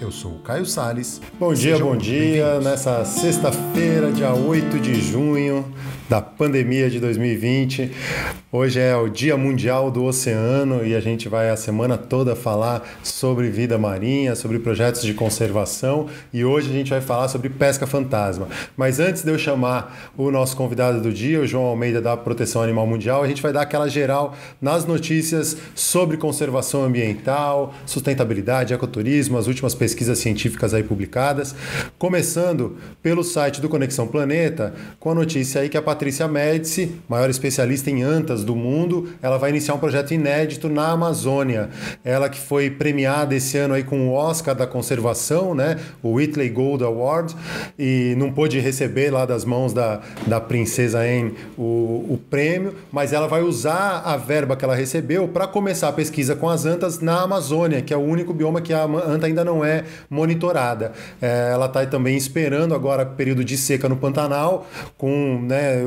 [0.00, 1.20] Eu sou o Caio Sales.
[1.38, 2.60] Bom dia, bom dia.
[2.60, 5.64] Nessa sexta-feira, dia 8 de junho
[6.08, 7.90] da pandemia de 2020.
[8.52, 12.86] Hoje é o Dia Mundial do Oceano e a gente vai a semana toda falar
[13.02, 17.84] sobre vida marinha, sobre projetos de conservação e hoje a gente vai falar sobre pesca
[17.84, 18.46] fantasma.
[18.76, 22.62] Mas antes de eu chamar o nosso convidado do dia, o João Almeida da Proteção
[22.62, 29.36] Animal Mundial, a gente vai dar aquela geral nas notícias sobre conservação ambiental, sustentabilidade, ecoturismo,
[29.36, 31.54] as últimas pesquisas científicas aí publicadas,
[31.98, 37.28] começando pelo site do Conexão Planeta, com a notícia aí que a Patrícia Médici, maior
[37.28, 41.68] especialista em antas do mundo, ela vai iniciar um projeto inédito na Amazônia.
[42.02, 45.76] Ela que foi premiada esse ano aí com o Oscar da Conservação, né?
[46.02, 47.36] O Whitley Gold Award,
[47.78, 53.12] e não pôde receber lá das mãos da, da princesa Anne o, o prêmio, mas
[53.12, 57.00] ela vai usar a verba que ela recebeu para começar a pesquisa com as antas
[57.00, 59.73] na Amazônia, que é o único bioma que a anta ainda não é
[60.08, 60.92] monitorada.
[61.20, 65.82] É, ela está também esperando agora período de seca no Pantanal, com né,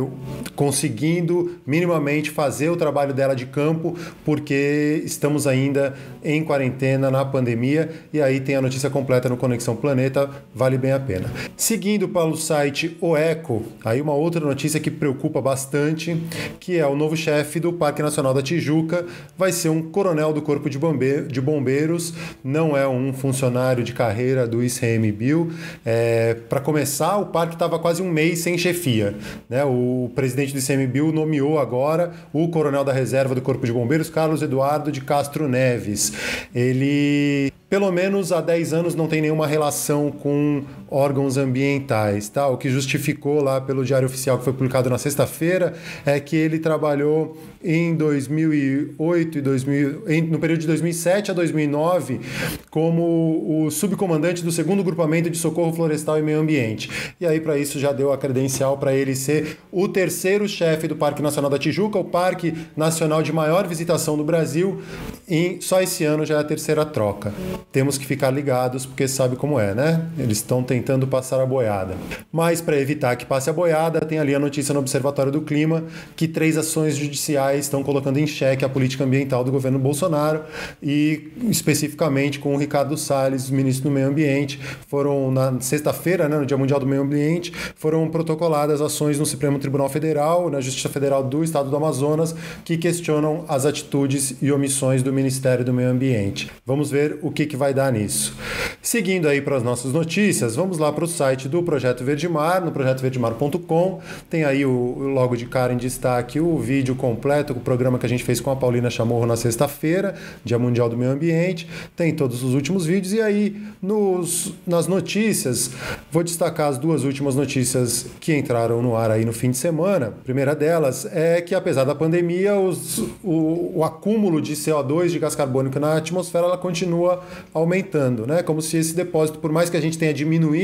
[0.56, 5.94] conseguindo minimamente fazer o trabalho dela de campo, porque estamos ainda
[6.24, 10.92] em quarentena na pandemia e aí tem a notícia completa no Conexão Planeta, vale bem
[10.92, 11.32] a pena.
[11.56, 16.22] Seguindo para o site O Eco, aí uma outra notícia que preocupa bastante,
[16.60, 19.06] que é o novo chefe do Parque Nacional da Tijuca,
[19.38, 24.64] vai ser um coronel do Corpo de Bombeiros, não é um funcionário de carreira do
[24.64, 25.52] ICMBio.
[25.86, 29.16] É, para começar, o parque estava quase um mês sem chefia.
[29.50, 29.64] Né?
[29.64, 34.42] O presidente do ICMBio nomeou agora o coronel da reserva do Corpo de Bombeiros, Carlos
[34.42, 36.14] Eduardo de Castro Neves.
[36.54, 42.48] Ele pelo menos há 10 anos não tem nenhuma relação com órgãos ambientais, tá?
[42.48, 45.74] O que justificou lá pelo Diário Oficial que foi publicado na sexta-feira
[46.06, 52.22] é que ele trabalhou em 2008 e 2000, no período de 2007 a 2009
[52.70, 56.90] como o subcomandante do segundo grupamento de socorro florestal e meio ambiente.
[57.20, 60.96] E aí para isso já deu a credencial para ele ser o terceiro chefe do
[60.96, 64.82] Parque Nacional da Tijuca, o parque nacional de maior visitação do Brasil.
[65.28, 67.34] E só esse ano já é a terceira troca
[67.78, 70.08] temos que ficar ligados porque sabe como é, né?
[70.18, 70.77] Eles estão tentando
[71.08, 71.96] passar a boiada.
[72.32, 75.84] Mas para evitar que passe a boiada, tem ali a notícia no Observatório do Clima
[76.16, 80.42] que três ações judiciais estão colocando em xeque a política ambiental do governo Bolsonaro
[80.82, 86.46] e especificamente com o Ricardo Salles, ministro do Meio Ambiente, foram na sexta-feira, né, no
[86.46, 91.24] Dia Mundial do Meio Ambiente, foram protocoladas ações no Supremo Tribunal Federal, na Justiça Federal
[91.24, 96.52] do Estado do Amazonas, que questionam as atitudes e omissões do Ministério do Meio Ambiente.
[96.66, 98.36] Vamos ver o que que vai dar nisso.
[98.82, 102.72] Seguindo aí para as nossas notícias, vamos lá para o site do Projeto Verdemar, no
[102.72, 104.02] projetoverdemar.com.
[104.30, 108.10] Tem aí o, logo de cara em destaque o vídeo completo, o programa que a
[108.10, 111.70] gente fez com a Paulina Chamorro na sexta-feira, Dia Mundial do Meio Ambiente.
[111.96, 115.72] Tem todos os últimos vídeos e aí nos, nas notícias,
[116.12, 120.08] vou destacar as duas últimas notícias que entraram no ar aí no fim de semana.
[120.08, 125.20] A primeira delas é que apesar da pandemia, os, o, o acúmulo de CO2, de
[125.20, 127.24] gás carbônico na atmosfera, ela continua
[127.54, 128.44] aumentando, né?
[128.44, 130.57] Como se esse depósito, por mais que a gente tenha diminuído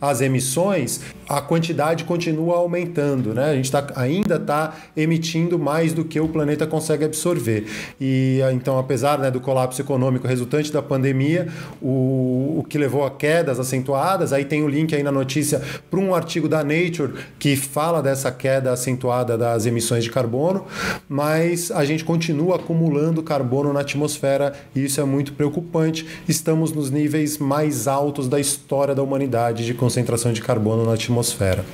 [0.00, 3.50] as emissões, a quantidade continua aumentando, né?
[3.50, 7.66] A gente tá, ainda está emitindo mais do que o planeta consegue absorver.
[8.00, 11.48] E então, apesar né, do colapso econômico resultante da pandemia,
[11.80, 16.00] o, o que levou a quedas acentuadas, aí tem o link aí na notícia para
[16.00, 20.64] um artigo da Nature que fala dessa queda acentuada das emissões de carbono,
[21.08, 26.90] mas a gente continua acumulando carbono na atmosfera e isso é muito preocupante estamos nos
[26.90, 31.64] níveis mais altos da história da humanidade de concentração de carbono na atmosfera.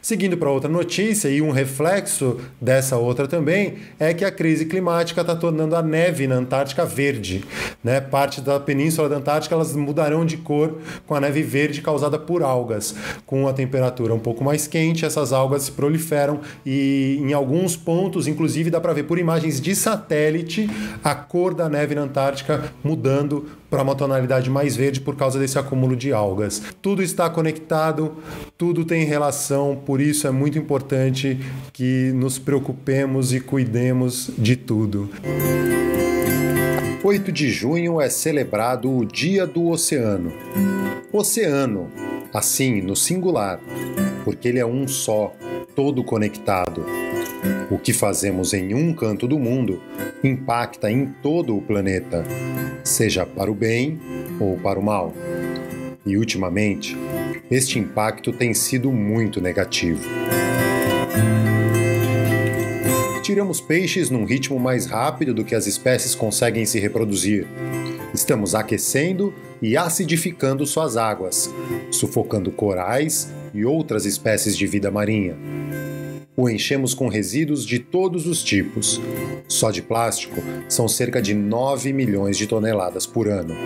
[0.00, 5.20] Seguindo para outra notícia, e um reflexo dessa outra também, é que a crise climática
[5.22, 7.44] está tornando a neve na Antártica verde.
[7.82, 8.00] Né?
[8.00, 12.42] Parte da península da Antártica elas mudarão de cor com a neve verde causada por
[12.42, 12.94] algas.
[13.26, 18.26] Com a temperatura um pouco mais quente, essas algas se proliferam e em alguns pontos,
[18.26, 20.68] inclusive, dá para ver por imagens de satélite
[21.02, 25.58] a cor da neve na Antártica mudando para uma tonalidade mais verde por causa desse
[25.58, 26.62] acúmulo de algas.
[26.80, 28.16] Tudo está conectado,
[28.56, 31.38] tudo tem relação, por isso é muito importante
[31.72, 35.10] que nos preocupemos e cuidemos de tudo.
[37.02, 40.32] 8 de junho é celebrado o Dia do Oceano.
[41.12, 41.90] Oceano,
[42.34, 43.60] assim no singular,
[44.24, 45.32] porque ele é um só,
[45.74, 46.84] todo conectado.
[47.70, 49.82] O que fazemos em um canto do mundo
[50.22, 52.24] impacta em todo o planeta,
[52.82, 54.00] seja para o bem
[54.40, 55.12] ou para o mal.
[56.04, 56.96] E ultimamente,
[57.50, 60.08] este impacto tem sido muito negativo.
[63.22, 67.46] Tiramos peixes num ritmo mais rápido do que as espécies conseguem se reproduzir.
[68.14, 71.52] Estamos aquecendo e acidificando suas águas,
[71.90, 75.36] sufocando corais e outras espécies de vida marinha.
[76.40, 79.00] O enchemos com resíduos de todos os tipos.
[79.48, 83.56] Só de plástico são cerca de 9 milhões de toneladas por ano.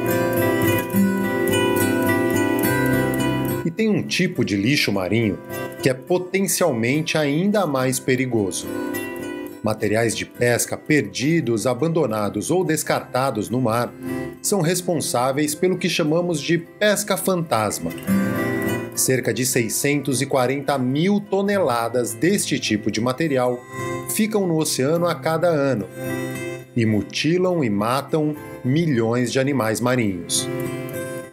[3.67, 5.39] E tem um tipo de lixo marinho
[5.83, 8.67] que é potencialmente ainda mais perigoso.
[9.63, 13.93] Materiais de pesca perdidos, abandonados ou descartados no mar
[14.41, 17.91] são responsáveis pelo que chamamos de pesca fantasma.
[18.94, 23.59] Cerca de 640 mil toneladas deste tipo de material
[24.15, 25.87] ficam no oceano a cada ano
[26.77, 28.35] e mutilam e matam
[28.65, 30.49] milhões de animais marinhos.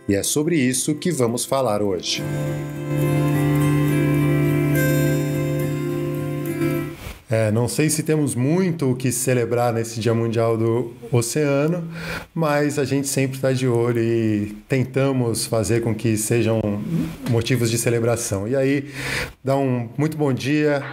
[0.07, 2.23] E é sobre isso que vamos falar hoje.
[7.29, 11.87] É, não sei se temos muito o que celebrar nesse Dia Mundial do Oceano,
[12.33, 16.59] mas a gente sempre está de olho e tentamos fazer com que sejam
[17.29, 18.47] motivos de celebração.
[18.47, 18.89] E aí,
[19.43, 20.83] dá um muito bom dia.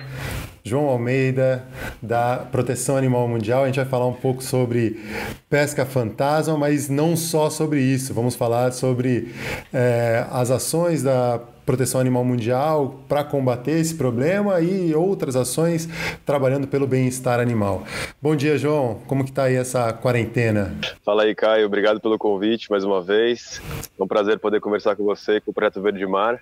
[0.62, 1.64] João Almeida,
[2.02, 3.62] da Proteção Animal Mundial.
[3.62, 5.00] A gente vai falar um pouco sobre
[5.48, 8.12] pesca fantasma, mas não só sobre isso.
[8.12, 9.32] Vamos falar sobre
[9.72, 15.88] é, as ações da Proteção Animal Mundial para combater esse problema e outras ações
[16.24, 17.82] trabalhando pelo bem-estar animal.
[18.22, 19.00] Bom dia, João.
[19.08, 20.76] Como que está aí essa quarentena?
[21.04, 21.66] Fala aí, Caio.
[21.66, 23.60] Obrigado pelo convite mais uma vez.
[23.98, 26.40] É um prazer poder conversar com você com o Projeto Verde Mar.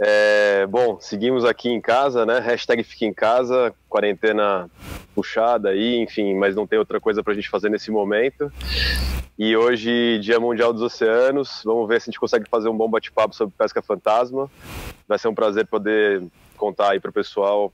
[0.00, 2.40] É, bom, seguimos aqui em casa, né?
[2.40, 4.68] Hashtag em casa, quarentena
[5.14, 8.50] puxada aí, enfim, mas não tem outra coisa para a gente fazer nesse momento.
[9.38, 12.88] E hoje, Dia Mundial dos Oceanos, vamos ver se a gente consegue fazer um bom
[12.88, 14.31] bate-papo sobre pesca fantasma.
[15.06, 16.22] Vai ser um prazer poder
[16.56, 17.72] contar aí para o pessoal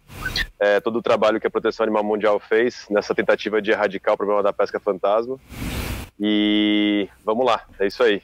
[0.58, 4.16] é, todo o trabalho que a Proteção Animal Mundial fez nessa tentativa de erradicar o
[4.16, 5.38] problema da pesca fantasma.
[6.20, 8.20] E vamos lá, é isso aí.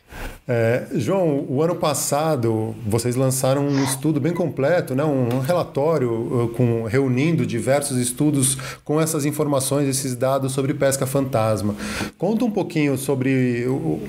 [0.49, 5.05] É, João, o ano passado vocês lançaram um estudo bem completo, né?
[5.05, 11.76] um relatório uh, com, reunindo diversos estudos com essas informações, esses dados sobre pesca fantasma.
[12.19, 14.00] Conta um pouquinho sobre o,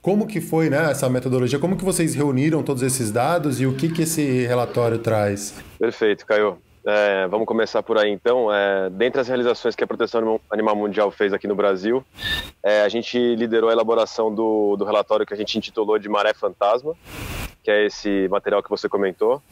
[0.00, 3.74] como que foi né, essa metodologia, como que vocês reuniram todos esses dados e o
[3.74, 5.54] que, que esse relatório traz.
[5.78, 6.56] Perfeito, Caio.
[6.90, 8.50] É, vamos começar por aí então.
[8.50, 12.02] É, dentre as realizações que a Proteção Animal Mundial fez aqui no Brasil,
[12.62, 16.32] é, a gente liderou a elaboração do, do relatório que a gente intitulou de Maré
[16.32, 16.94] Fantasma,
[17.62, 19.42] que é esse material que você comentou.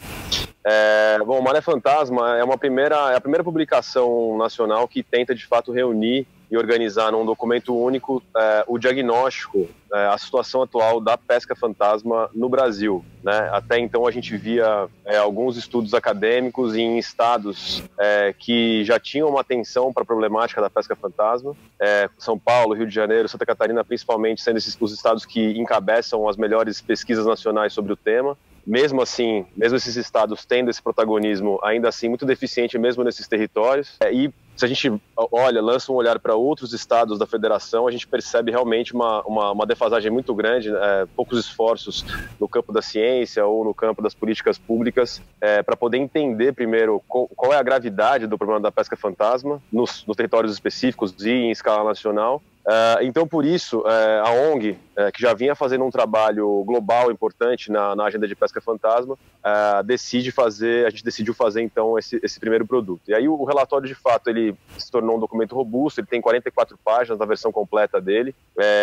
[0.64, 5.44] É, bom, Maré Fantasma é uma primeira, é a primeira publicação nacional que tenta de
[5.44, 11.16] fato reunir e organizar num documento único é, o diagnóstico, é, a situação atual da
[11.18, 13.04] pesca fantasma no Brasil.
[13.22, 13.48] Né?
[13.52, 17.82] Até então a gente via é, alguns estudos acadêmicos em estados
[18.38, 21.56] que já tinham uma atenção para a problemática da pesca fantasma.
[22.18, 26.36] São Paulo, Rio de Janeiro, Santa Catarina, principalmente, sendo esses, os estados que encabeçam as
[26.36, 31.88] melhores pesquisas nacionais sobre o tema mesmo assim, mesmo esses estados tendo esse protagonismo, ainda
[31.88, 33.96] assim muito deficiente mesmo nesses territórios.
[34.10, 38.08] E se a gente olha, lança um olhar para outros estados da federação, a gente
[38.08, 42.04] percebe realmente uma, uma, uma defasagem muito grande, é, poucos esforços
[42.40, 47.02] no campo da ciência ou no campo das políticas públicas é, para poder entender primeiro
[47.06, 51.30] qual, qual, é a gravidade do problema da pesca fantasma nos, nos territórios específicos e
[51.30, 55.84] em escala nacional Uh, então, por isso, uh, a ONG, uh, que já vinha fazendo
[55.84, 59.16] um trabalho global importante na, na agenda de pesca fantasma,
[59.84, 63.02] decide fazer, a gente decidiu fazer então esse, esse primeiro produto.
[63.06, 66.76] E aí o, relatório, de fato, ele se tornou um documento robusto, ele tem 44
[66.84, 68.34] páginas na versão completa dele.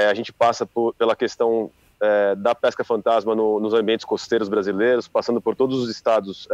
[0.09, 1.69] a gente passa por, pela questão
[2.37, 6.47] da pesca fantasma no, nos ambientes costeiros brasileiros, passando por todos os estados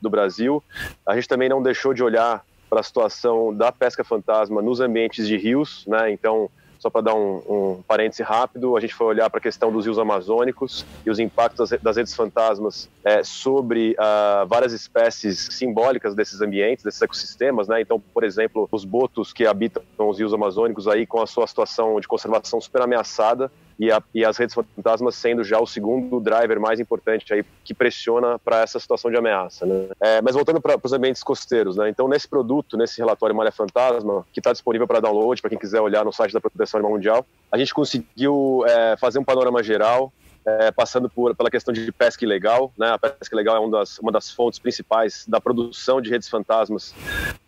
[0.00, 0.62] do Brasil.
[1.04, 5.26] A gente também não deixou de olhar para a situação da pesca fantasma nos ambientes
[5.26, 6.10] de rios, né?
[6.10, 9.72] Então, só para dar um, um parêntese rápido, a gente foi olhar para a questão
[9.72, 16.14] dos rios amazônicos e os impactos das, redes fantasmas é, sobre uh, várias espécies simbólicas
[16.14, 17.80] desses ambientes, desses ecossistemas, né?
[17.80, 21.98] Então, por exemplo, os botos que habitam os rios amazônicos aí com a sua situação
[22.00, 26.58] de conservação super ameaçada e, a, e, as redes fantasmas sendo já o segundo driver
[26.58, 29.66] mais importante aí que pressiona para essa situação de ameaça.
[29.66, 29.88] Né?
[30.00, 31.88] É, mas voltando para os ambientes costeiros, né?
[31.88, 35.80] então nesse produto, nesse relatório Malha Fantasma, que está disponível para download para quem quiser
[35.80, 40.12] olhar no site da Proteção Animal Mundial, a gente conseguiu é, fazer um panorama geral
[40.46, 42.72] é, passando por, pela questão de pesca ilegal.
[42.78, 42.88] Né?
[42.90, 46.94] A pesca ilegal é uma das, uma das fontes principais da produção de redes fantasmas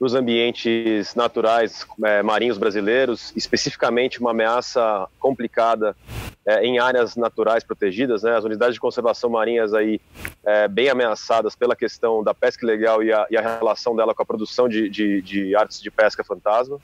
[0.01, 5.97] nos ambientes naturais é, marinhos brasileiros, especificamente uma ameaça complicada
[6.47, 8.37] é, em áreas naturais protegidas, né?
[8.37, 10.01] As unidades de conservação marinhas aí
[10.45, 14.23] é, bem ameaçadas pela questão da pesca ilegal e a, e a relação dela com
[14.23, 16.79] a produção de, de, de artes de pesca fantasma.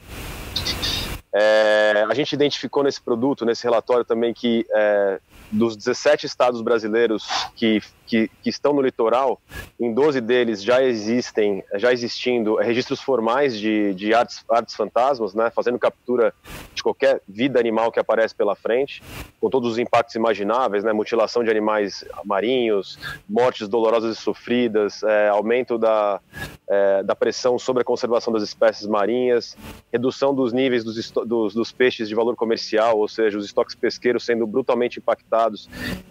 [1.33, 5.21] É, a gente identificou nesse produto, nesse relatório também, que é,
[5.51, 9.41] dos 17 estados brasileiros que, que, que, estão no litoral,
[9.81, 15.51] em 12 deles já existem, já existindo registros formais de, de artes, artes fantasmas, né,
[15.51, 16.35] fazendo captura
[16.75, 19.03] de qualquer vida animal que aparece pela frente,
[19.41, 22.99] com todos os impactos imagináveis, né, mutilação de animais marinhos,
[23.29, 26.21] mortes dolorosas e sofridas, é, aumento da,
[26.69, 29.57] é, da pressão sobre a conservação das espécies marinhas,
[29.93, 34.25] redução dos níveis dos, dos, dos peixes de valor comercial, ou seja, os estoques pesqueiros
[34.25, 35.44] sendo brutalmente impactados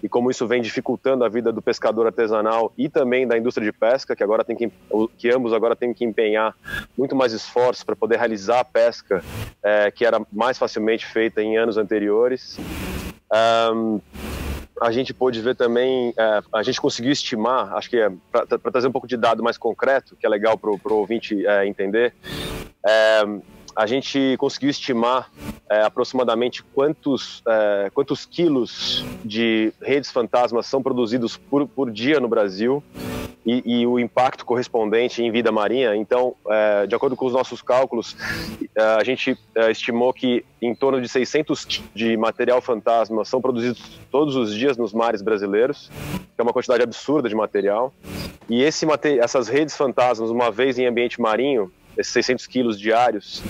[0.01, 3.77] e como isso vem dificultando a vida do pescador artesanal e também da indústria de
[3.77, 4.71] pesca, que agora tem que,
[5.17, 6.55] que ambos agora têm que empenhar
[6.97, 9.23] muito mais esforços para poder realizar a pesca
[9.61, 12.57] é, que era mais facilmente feita em anos anteriores.
[13.73, 13.99] Um,
[14.81, 18.87] a gente pôde ver também, é, a gente conseguiu estimar, acho que é, para trazer
[18.87, 22.13] um pouco de dado mais concreto, que é legal para o ouvinte é, entender,
[23.75, 25.29] a gente conseguiu estimar
[25.69, 32.27] é, aproximadamente quantos, é, quantos quilos de redes fantasmas são produzidos por, por dia no
[32.27, 32.83] Brasil
[33.45, 35.95] e, e, o impacto correspondente em vida marinha.
[35.95, 38.15] Então, é, de acordo com os nossos cálculos,
[38.75, 43.99] é, a gente é, estimou que em torno de 600 de material fantasma são produzidos
[44.09, 47.93] todos os dias nos mares brasileiros, que é uma quantidade absurda de material.
[48.49, 48.85] E esse,
[49.19, 53.41] essas redes fantasmas, uma vez em ambiente marinho, esses 600 quilos diários,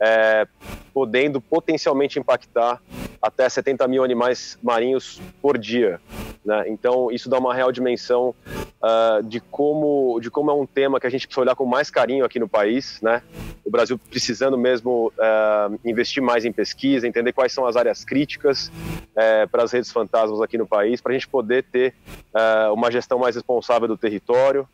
[0.00, 0.46] é,
[0.92, 2.80] podendo potencialmente impactar
[3.20, 6.00] até 70 mil animais marinhos por dia.
[6.44, 6.64] Né?
[6.68, 8.34] Então, isso dá uma real dimensão
[8.82, 11.90] uh, de, como, de como é um tema que a gente precisa olhar com mais
[11.90, 13.00] carinho aqui no país.
[13.02, 13.22] Né?
[13.64, 18.68] O Brasil precisando mesmo uh, investir mais em pesquisa, entender quais são as áreas críticas
[18.68, 21.94] uh, para as redes fantasmas aqui no país, para a gente poder ter
[22.34, 24.66] uh, uma gestão mais responsável do território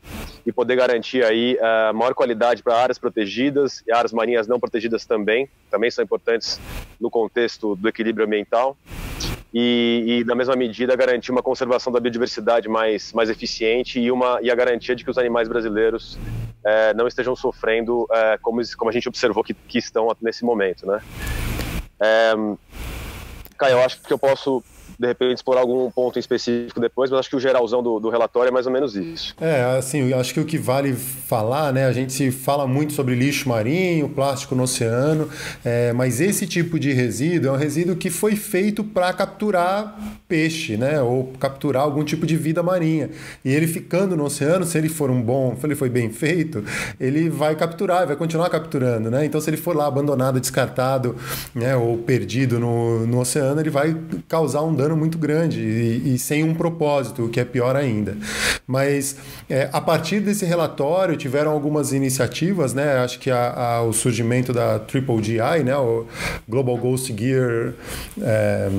[0.47, 5.05] e poder garantir aí uh, maior qualidade para áreas protegidas e áreas marinhas não protegidas
[5.05, 6.61] também, também são importantes
[7.00, 8.36] no contexto do equilíbrio ambiental.
[9.55, 14.38] E, e, da mesma medida garantir uma conservação da biodiversidade mais, mais eficiente e, uma,
[14.43, 16.19] e a garantia de que os animais brasileiros
[16.64, 20.87] é, não estejam sofrendo é, como, como a gente observou que, que estão nesse momento,
[20.87, 21.00] né?
[21.99, 22.35] É,
[23.71, 24.62] eu acho que eu posso
[24.99, 28.49] de repente explorar algum ponto específico depois, mas acho que o geralzão do, do relatório
[28.49, 29.35] é mais ou menos isso.
[29.40, 31.87] É, assim, acho que o que vale falar, né?
[31.87, 35.28] A gente se fala muito sobre lixo marinho, plástico no oceano,
[35.64, 40.76] é, mas esse tipo de resíduo é um resíduo que foi feito para capturar peixe,
[40.76, 41.00] né?
[41.00, 43.11] Ou capturar algum tipo de vida marinha.
[43.45, 46.64] E ele ficando no oceano, se ele for um bom, se ele foi bem feito,
[46.99, 49.25] ele vai capturar, vai continuar capturando, né?
[49.25, 51.16] Então, se ele for lá abandonado, descartado,
[51.55, 51.76] né?
[51.76, 53.97] Ou perdido no, no oceano, ele vai
[54.28, 58.16] causar um dano muito grande e, e sem um propósito, o que é pior ainda.
[58.66, 59.16] Mas
[59.49, 62.99] é, a partir desse relatório tiveram algumas iniciativas, né?
[62.99, 65.76] Acho que a, a, o surgimento da Triple GI, né?
[65.76, 66.06] O
[66.49, 67.73] Global Ghost Gear.
[68.21, 68.71] É,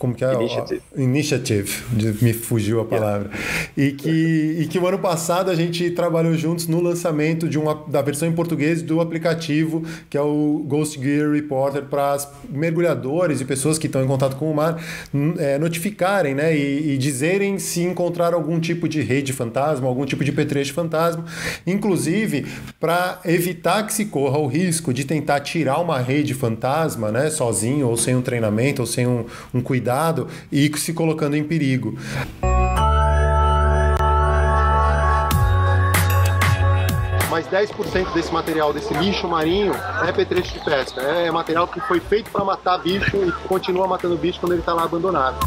[0.00, 0.32] como que é?
[0.32, 0.82] Initiative.
[0.96, 1.82] Initiative,
[2.22, 3.30] me fugiu a palavra.
[3.76, 3.76] Yeah.
[3.76, 7.74] E, que, e que o ano passado a gente trabalhou juntos no lançamento de uma,
[7.86, 12.16] da versão em português do aplicativo, que é o Ghost Gear Reporter, para
[12.48, 14.82] mergulhadores e pessoas que estão em contato com o mar
[15.36, 20.24] é, notificarem né, e, e, dizerem se encontraram algum tipo de rede fantasma, algum tipo
[20.24, 21.26] de petrecho fantasma,
[21.66, 22.46] inclusive
[22.80, 27.86] para evitar que se corra o risco de tentar tirar uma rede fantasma né, sozinho,
[27.86, 31.98] ou sem um treinamento, ou sem um, um cuidado cuidado e se colocando em perigo.
[37.28, 39.72] mas 10% desse material, desse lixo marinho,
[40.04, 41.00] é petrecho de pesca.
[41.00, 44.74] É material que foi feito para matar bicho e continua matando bicho quando ele está
[44.74, 45.38] lá abandonado.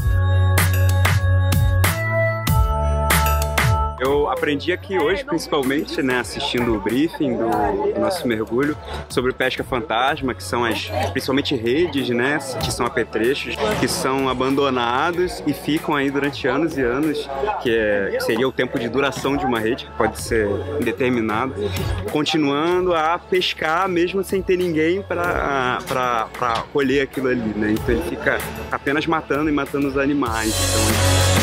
[4.04, 7.48] Eu aprendi aqui hoje, principalmente, né, assistindo o briefing do,
[7.98, 8.76] nosso mergulho
[9.08, 15.42] sobre pesca fantasma, que são as principalmente redes, né, que são apetrechos, que são abandonados
[15.48, 17.30] e ficam aí durante anos e anos,
[17.62, 20.50] que, é, seria o tempo de duração de uma rede, que pode ser
[20.82, 21.54] indeterminado,
[22.12, 27.72] continuando a pescar mesmo sem ter ninguém para colher aquilo ali, né?
[27.72, 28.38] Então ele fica
[28.70, 30.50] apenas matando e matando os animais.
[30.50, 31.43] Então,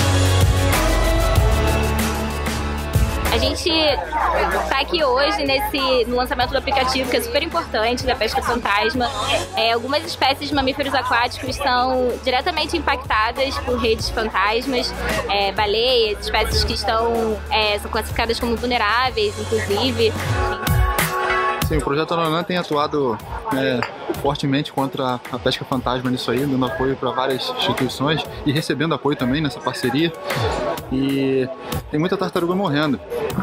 [3.32, 8.16] A gente está aqui hoje nesse, no lançamento do aplicativo, que é super importante, da
[8.16, 9.08] pesca fantasma.
[9.56, 14.92] É, algumas espécies de mamíferos aquáticos são diretamente impactadas por redes fantasmas,
[15.28, 20.12] é, baleias, espécies que estão, é, são classificadas como vulneráveis, inclusive.
[21.70, 23.16] Sim, o Projeto Anonan tem atuado
[23.56, 23.80] é,
[24.20, 29.16] fortemente contra a pesca fantasma nisso aí, dando apoio para várias instituições e recebendo apoio
[29.16, 30.12] também nessa parceria.
[30.90, 31.48] E
[31.88, 32.98] tem muita tartaruga morrendo.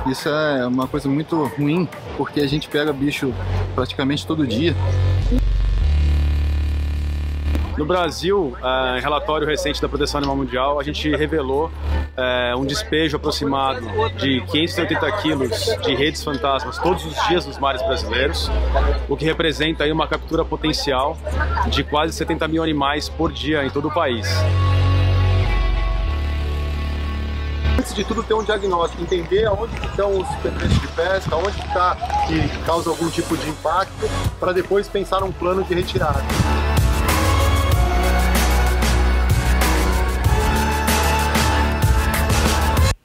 [0.07, 3.33] Isso é uma coisa muito ruim, porque a gente pega bicho
[3.73, 4.75] praticamente todo dia.
[7.77, 11.71] No Brasil, é, em relatório recente da Proteção Animal Mundial, a gente revelou
[12.17, 13.81] é, um despejo aproximado
[14.17, 18.49] de 580 quilos de redes fantasmas todos os dias nos mares brasileiros,
[19.07, 21.15] o que representa aí uma captura potencial
[21.69, 24.27] de quase 70 mil animais por dia em todo o país.
[27.87, 31.95] antes de tudo ter um diagnóstico, entender aonde estão os permissões de pesca, onde está
[32.27, 36.21] que causa algum tipo de impacto, para depois pensar num plano de retirada.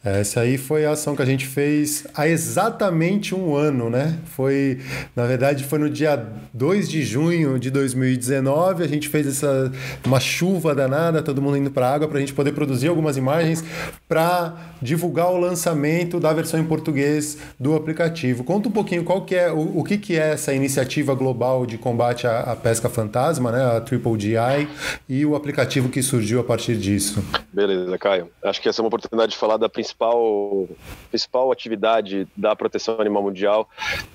[0.05, 4.19] Essa aí foi a ação que a gente fez há exatamente um ano, né?
[4.25, 4.81] Foi,
[5.15, 8.83] na verdade, foi no dia 2 de junho de 2019.
[8.83, 9.71] A gente fez essa
[10.05, 13.63] uma chuva danada, todo mundo indo para água para a gente poder produzir algumas imagens
[14.09, 18.43] para divulgar o lançamento da versão em português do aplicativo.
[18.43, 21.79] Conta um pouquinho qual que é o, o que, que é essa iniciativa global de
[21.79, 23.77] combate à, à pesca fantasma, né?
[23.77, 24.69] A Triple GI
[25.09, 27.25] e o aplicativo que surgiu a partir disso.
[27.53, 28.29] Beleza, Caio.
[28.43, 30.69] Acho que essa é uma oportunidade de falar da principal principal,
[31.11, 33.69] principal atividade da proteção animal mundial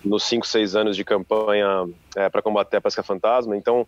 [0.04, 3.56] nos 5, 6 anos de campanha é, para combater a pesca fantasma.
[3.56, 3.88] Então,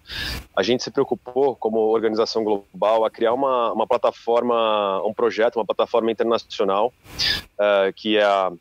[0.56, 5.66] a gente se preocupou, como organização global, a criar uma, uma plataforma, um projeto, uma
[5.66, 8.52] plataforma internacional, uh, que é a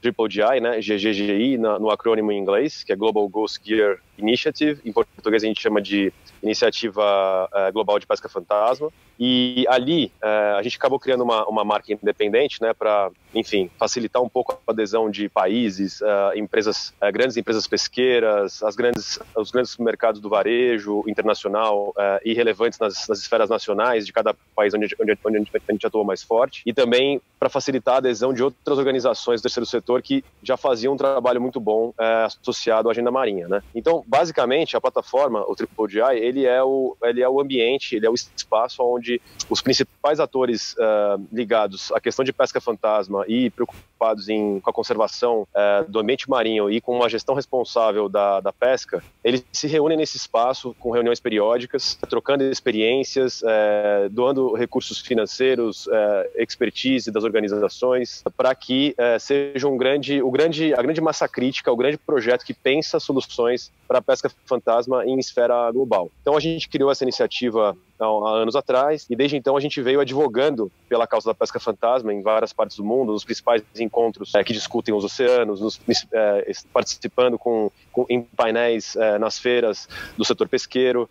[0.00, 0.28] Triple
[0.60, 4.80] né, GGGI, no acrônimo em inglês, que é Global Ghost Gear Initiative.
[4.84, 8.90] Em português a gente chama de Iniciativa uh, Global de Pesca Fantasma.
[9.18, 14.20] E ali uh, a gente acabou criando uma, uma marca independente, né, para, enfim, facilitar
[14.20, 19.76] um pouco a adesão de países, uh, empresas, grandes empresas pesqueiras, as grandes, os grandes
[19.76, 25.18] mercados do varejo internacional e relevantes nas, nas, esferas nacionais de cada país onde, onde,
[25.24, 26.62] onde a gente atua mais forte.
[26.66, 30.94] E também para facilitar a adesão de outras organizações do terceiro setor que já faziam
[30.94, 33.62] um trabalho muito bom associado à agenda marinha, né.
[33.74, 38.06] Então, basicamente, a plataforma, o Triple GI, ele é o, ele é o ambiente, ele
[38.06, 43.50] é o espaço onde os principais atores uh, ligados à questão de pesca fantasma e
[43.50, 48.40] preocupados em, com a conservação uh, do ambiente marinho e com uma gestão responsável da,
[48.40, 54.98] da pesca, eles se reúnem nesse espaço com reuniões periódicas, trocando experiências, uh, doando recursos
[54.98, 55.88] financeiros,
[56.36, 61.76] expertise das organizações, para que seja um grande, o grande, a grande massa crítica, o
[61.76, 66.10] grande projeto que pensa soluções para a pesca fantasma em esfera global.
[66.22, 70.00] Então a gente criou essa iniciativa há anos atrás e desde então a gente veio
[70.00, 74.44] advogando pela causa da pesca fantasma em várias partes do mundo, nos principais encontros é,
[74.44, 75.80] que discutem os oceanos, nos,
[76.12, 81.08] é, participando com, com, em painéis é, nas feiras do setor pesqueiro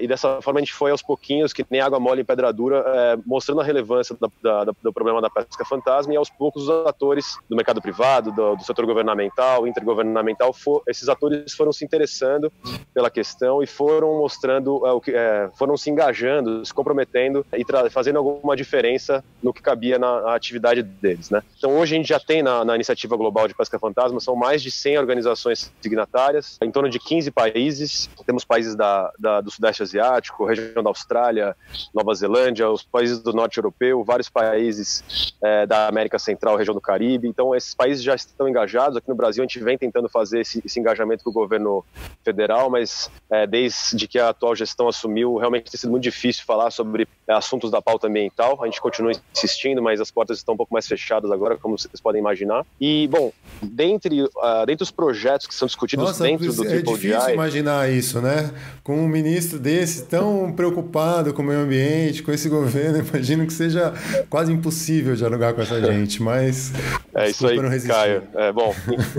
[0.00, 2.84] e dessa forma a gente foi aos pouquinhos, que nem água mole em pedra dura,
[3.24, 7.38] mostrando a relevância da, da, do problema da pesca fantasma e aos poucos os atores
[7.48, 12.52] do mercado privado, do, do setor governamental, intergovernamental, for, esses atores foram se interessando
[12.92, 15.12] pela questão e foram mostrando o que
[15.56, 16.17] foram se engajando,
[16.64, 21.42] se comprometendo e fazendo alguma diferença no que cabia na atividade deles, né?
[21.56, 24.62] Então hoje a gente já tem na, na, iniciativa global de pesca fantasma são mais
[24.62, 28.08] de 100 organizações signatárias, em torno de 15 países.
[28.26, 31.56] Temos países da, da, do Sudeste Asiático, região da Austrália,
[31.94, 36.80] Nova Zelândia, os países do Norte Europeu, vários países é, da América Central, região do
[36.80, 37.28] Caribe.
[37.28, 38.96] Então esses países já estão engajados.
[38.96, 41.84] Aqui no Brasil a gente vem tentando fazer esse, esse engajamento com o governo
[42.24, 46.70] federal, mas é, desde que a atual gestão assumiu, realmente tem sido muito difícil falar
[46.70, 48.58] sobre é, assuntos da pauta ambiental.
[48.62, 52.00] A gente continua insistindo, mas as portas estão um pouco mais fechadas agora, como vocês
[52.00, 52.64] podem imaginar.
[52.80, 57.34] E, bom, dentre, uh, dentre os projetos que são discutidos Nossa, dentro do É difícil
[57.34, 58.50] imaginar isso, né?
[58.82, 63.52] Com um ministro desse tão preocupado com o meio ambiente, com esse governo, imagino que
[63.52, 63.92] seja
[64.30, 66.72] quase impossível dialogar com essa gente, mas...
[67.14, 68.22] É isso aí, Caio.
[68.34, 68.74] É, bom,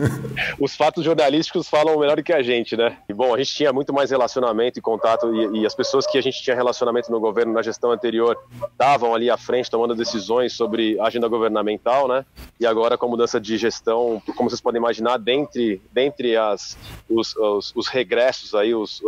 [0.60, 2.98] os fatos jornalísticos falam melhor do que a gente, né?
[3.08, 6.18] E, bom, a gente tinha muito mais relacionamento e contato, e, e as pessoas que
[6.18, 6.79] a gente tinha relacionamento
[7.10, 8.38] no governo na gestão anterior
[8.72, 12.26] estavam ali à frente tomando decisões sobre agenda governamental, né?
[12.60, 16.78] E agora com a mudança de gestão, como vocês podem imaginar, dentre, dentre as,
[17.10, 19.02] os, os, os regressos aí, os,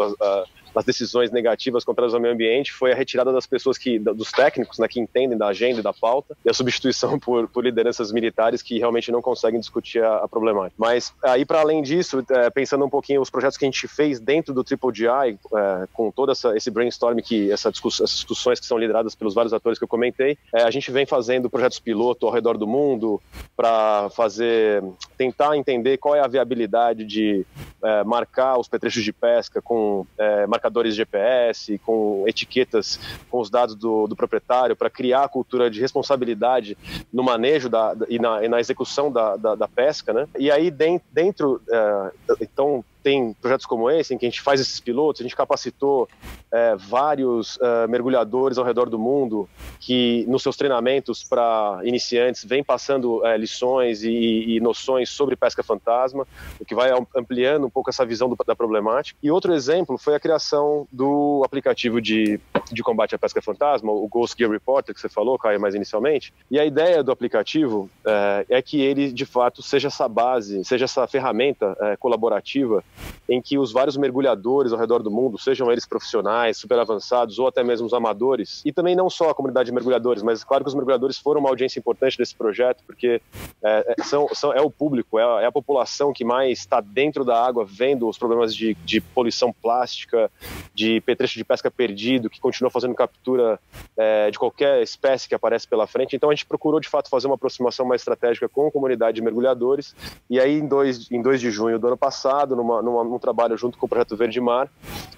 [0.85, 4.87] decisões negativas contra o meio ambiente foi a retirada das pessoas que, dos técnicos, né,
[4.87, 8.79] que entendem da agenda e da pauta, e a substituição por, por lideranças militares que
[8.79, 10.75] realmente não conseguem discutir a, a problemática.
[10.77, 14.19] Mas aí, para além disso, é, pensando um pouquinho os projetos que a gente fez
[14.19, 18.59] dentro do Triple GI, é, com todo essa, esse brainstorm, que essa discuss, essas discussões
[18.59, 21.79] que são lideradas pelos vários atores que eu comentei, é, a gente vem fazendo projetos
[21.79, 23.21] piloto ao redor do mundo
[23.55, 24.83] para fazer,
[25.17, 27.45] tentar entender qual é a viabilidade de
[27.83, 33.73] é, marcar os petrechos de pesca com é, marcadores GPS, com etiquetas, com os dados
[33.75, 36.77] do, do proprietário, para criar a cultura de responsabilidade
[37.11, 40.27] no manejo da, e, na, e, na, execução da, da, da, pesca, né?
[40.37, 40.69] E aí
[41.11, 45.23] dentro, é, então tem projetos como esse, em que a gente faz esses pilotos, a
[45.23, 46.07] gente capacitou
[46.51, 52.63] é, vários é, mergulhadores ao redor do mundo que, nos seus treinamentos para iniciantes, vêm
[52.63, 56.27] passando é, lições e, e, noções sobre pesca fantasma,
[56.59, 59.17] o que vai ampliando um pouco essa visão do, da problemática.
[59.23, 62.39] E outro exemplo foi a criação do aplicativo de,
[62.71, 66.33] de combate à pesca fantasma, o Ghost Gear Reporter, que você falou, Caio, mais inicialmente.
[66.49, 70.85] E a ideia do aplicativo é, é que ele, de fato, seja essa base, seja
[70.85, 72.83] essa ferramenta é, colaborativa
[73.29, 77.47] em que os vários mergulhadores ao redor do mundo, sejam eles profissionais, super avançados ou
[77.47, 80.67] até mesmo os amadores, e também não só a comunidade de mergulhadores, mas claro que
[80.67, 83.21] os mergulhadores foram uma audiência importante desse projeto, porque
[83.63, 86.81] é, é são, são, é o público, é a, é a população que mais está
[86.81, 90.29] dentro da água vendo os problemas de, de poluição plástica,
[90.73, 93.59] de petrecho de pesca perdido, que continua fazendo captura
[93.97, 96.15] é, de qualquer espécie que aparece pela frente.
[96.15, 99.21] Então a gente procurou de fato fazer uma aproximação mais estratégica com a comunidade de
[99.21, 99.95] mergulhadores,
[100.29, 103.57] e aí em 2 em dois de junho do ano passado, numa, numa, num trabalho
[103.57, 104.69] junto com o Projeto Verde Mar.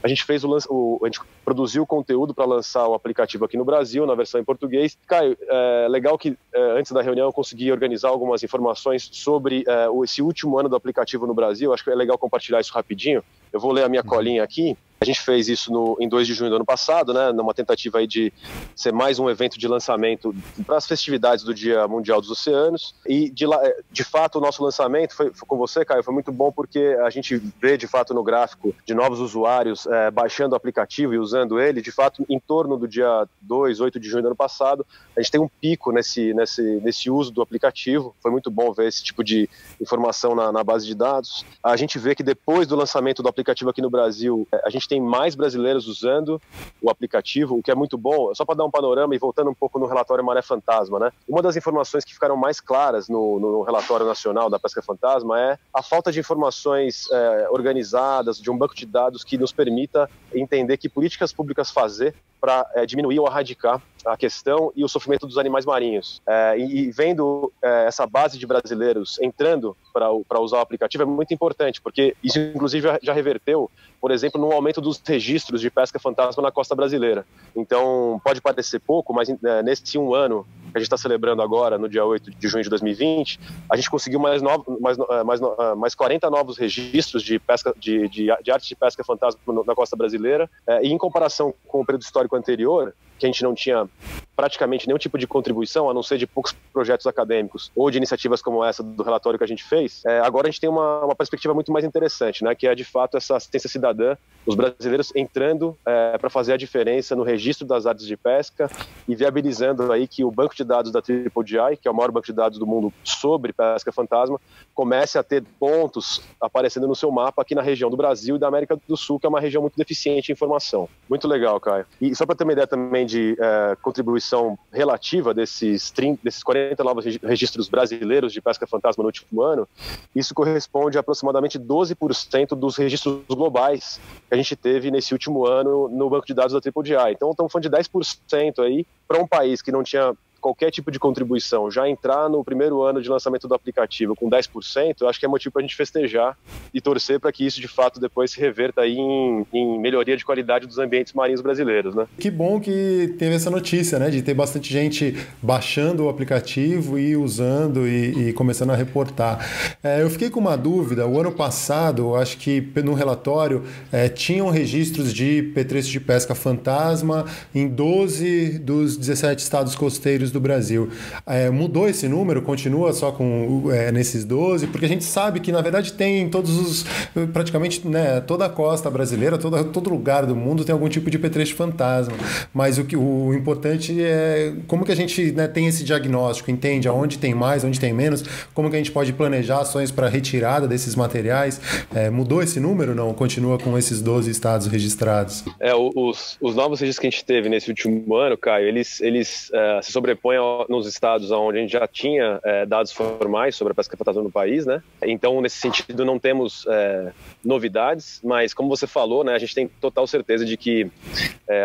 [0.01, 3.57] A gente fez o, o a gente produziu o conteúdo para lançar o aplicativo aqui
[3.57, 4.97] no Brasil, na versão em português.
[5.07, 9.87] Caio, é legal que é, antes da reunião eu consegui organizar algumas informações sobre é,
[10.03, 11.73] esse último ano do aplicativo no Brasil.
[11.73, 13.23] Acho que é legal compartilhar isso rapidinho.
[13.51, 14.77] Eu vou ler a minha colinha aqui.
[15.03, 17.97] A gente fez isso no, em 2 de junho do ano passado, né, numa tentativa
[17.97, 18.31] aí de
[18.73, 20.33] ser mais um evento de lançamento
[20.65, 22.95] para as festividades do Dia Mundial dos Oceanos.
[23.05, 23.45] E, de,
[23.91, 27.09] de fato, o nosso lançamento foi, foi, com você, Caio, foi muito bom porque a
[27.09, 31.59] gente vê, de fato, no gráfico de novos usuários é, baixando o aplicativo e usando
[31.59, 31.81] ele.
[31.81, 34.85] De fato, em torno do dia 2, 8 de junho do ano passado,
[35.17, 38.15] a gente tem um pico nesse, nesse, nesse uso do aplicativo.
[38.21, 39.49] Foi muito bom ver esse tipo de
[39.81, 41.45] informação na, na base de dados.
[41.61, 44.87] A gente vê que depois do lançamento do aplicativo aqui no Brasil, é, a gente
[44.92, 46.41] tem mais brasileiros usando
[46.81, 48.33] o aplicativo, o que é muito bom.
[48.33, 51.11] Só para dar um panorama e voltando um pouco no relatório Maré Fantasma, né?
[51.27, 55.57] Uma das informações que ficaram mais claras no, no relatório nacional da pesca fantasma é
[55.73, 60.77] a falta de informações é, organizadas, de um banco de dados que nos permita entender
[60.77, 65.37] que políticas públicas fazer para é, diminuir ou erradicar a questão e o sofrimento dos
[65.37, 66.21] animais marinhos.
[66.27, 71.33] É, e, vendo é, essa base de brasileiros entrando para usar o aplicativo é muito
[71.33, 76.43] importante, porque isso inclusive já reverteu, por exemplo, no aumento dos registros de pesca fantasma
[76.43, 77.25] na costa brasileira.
[77.55, 81.77] Então, pode parecer pouco, mas é, nesse um ano que a gente está celebrando agora,
[81.77, 83.39] no dia 8 de junho de 2020,
[83.71, 87.73] a gente conseguiu mais, novo, mais, é, mais, é, mais 40 novos registros de, pesca,
[87.77, 90.49] de, de, de arte de pesca fantasma na costa brasileira,
[90.81, 93.87] e em comparação com o período histórico anterior, que a gente não tinha
[94.35, 98.41] praticamente nenhum tipo de contribuição, a não ser de poucos projetos acadêmicos ou de iniciativas
[98.41, 101.15] como essa do relatório que a gente fez, é, agora a gente tem uma, uma,
[101.15, 105.77] perspectiva muito mais interessante, né, que é de fato essa assistência cidadã, os brasileiros entrando
[105.85, 108.69] é, para fazer a diferença no registro das áreas de pesca
[109.07, 112.25] e viabilizando aí que o banco de dados da TripleGI, que é o maior banco
[112.25, 114.41] de dados do mundo sobre pesca fantasma,
[114.73, 118.47] comece a ter pontos aparecendo no seu mapa aqui na região do Brasil e da
[118.47, 120.89] América do Sul, que é uma região muito deficiente em informação.
[121.07, 121.85] Muito legal, Caio.
[122.01, 126.83] E só para ter uma ideia também de é, contribuição relativa desses, 30, desses 40
[126.83, 129.67] novos registros brasileiros de pesca fantasma no último ano,
[130.15, 135.87] isso corresponde a aproximadamente 12% dos registros globais que a gente teve nesse último ano
[135.89, 137.11] no banco de dados da TripleGI.
[137.11, 140.99] Então, estamos falando de 10% aí para um país que não tinha qualquer tipo de
[140.99, 145.25] contribuição, já entrar no primeiro ano de lançamento do aplicativo com 10%, eu acho que
[145.25, 146.37] é motivo para a gente festejar
[146.73, 150.25] e torcer para que isso de fato depois se reverta aí em, em, melhoria de
[150.25, 152.05] qualidade dos ambientes marinhos brasileiros, né?
[152.19, 157.15] Que bom que teve essa notícia, né, de ter bastante gente baixando o aplicativo e
[157.15, 159.47] usando e, e começando a reportar.
[159.81, 164.49] É, eu fiquei com uma dúvida, o ano passado, acho que no relatório é, tinham
[164.49, 167.25] registros de petrechos de pesca fantasma
[167.55, 170.89] em 12 dos 17 estados costeiros do Brasil.
[171.25, 172.41] É, mudou esse número?
[172.41, 174.67] Continua só com é, nesses 12?
[174.67, 176.85] Porque a gente sabe que, na verdade, tem em todos os.
[177.31, 181.17] praticamente né, toda a costa brasileira, toda, todo lugar do mundo tem algum tipo de
[181.17, 182.13] petrecho fantasma.
[182.53, 186.87] Mas o, que, o importante é como que a gente né, tem esse diagnóstico, entende
[186.87, 190.67] aonde tem mais, onde tem menos, como que a gente pode planejar ações para retirada
[190.67, 191.61] desses materiais.
[191.93, 192.95] É, mudou esse número?
[192.95, 193.13] Não?
[193.13, 195.43] Continua com esses 12 estados registrados?
[195.59, 199.49] É, os, os novos registros que a gente teve nesse último ano, Caio, eles, eles
[199.49, 200.22] uh, se sobrepõem
[200.69, 204.31] nos estados onde a gente já tinha uh, dados formais sobre a pesca fantasma no
[204.31, 204.81] país, né?
[205.01, 207.11] Então, nesse sentido, não temos uh,
[207.43, 210.89] novidades, mas como você falou, né, a gente tem total certeza de que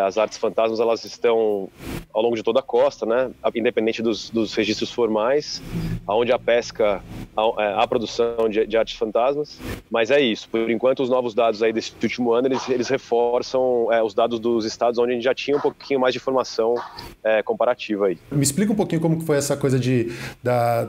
[0.04, 1.68] as artes fantasmas elas estão
[2.12, 3.30] ao longo de toda a costa, né?
[3.54, 5.62] Independente dos, dos registros formais,
[6.06, 7.00] aonde a pesca,
[7.36, 9.58] a, a produção de, de, artes fantasmas.
[9.90, 10.48] Mas é isso.
[10.48, 14.64] Por enquanto, os novos dados aí desse último ano eles, eles reforçam os dados dos
[14.64, 16.74] estados onde a gente já tinha um pouquinho mais de informação
[17.22, 18.18] é, comparativa aí.
[18.32, 20.12] Me explica um pouquinho como que foi essa coisa de,
[20.42, 20.88] da,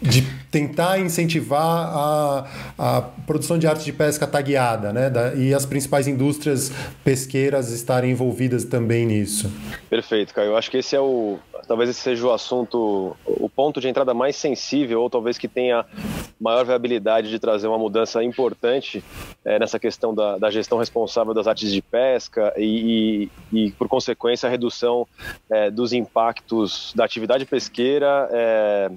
[0.00, 2.46] de tentar incentivar a,
[2.78, 5.10] a produção de arte de pesca tagueada, né?
[5.10, 6.72] Da, e as principais indústrias
[7.04, 9.50] pesqueiras estarem envolvidas também nisso.
[9.88, 10.50] Perfeito, Caio.
[10.50, 14.14] Eu acho que esse é o, talvez esse seja o assunto, o ponto de entrada
[14.14, 15.84] mais sensível, ou talvez que tenha
[16.40, 19.02] maior viabilidade de trazer uma mudança importante
[19.44, 23.88] é, nessa questão da, da, gestão responsável das artes de pesca e, e, e por
[23.88, 25.06] consequência, a redução
[25.50, 28.90] é, dos impactos da atividade pesqueira é,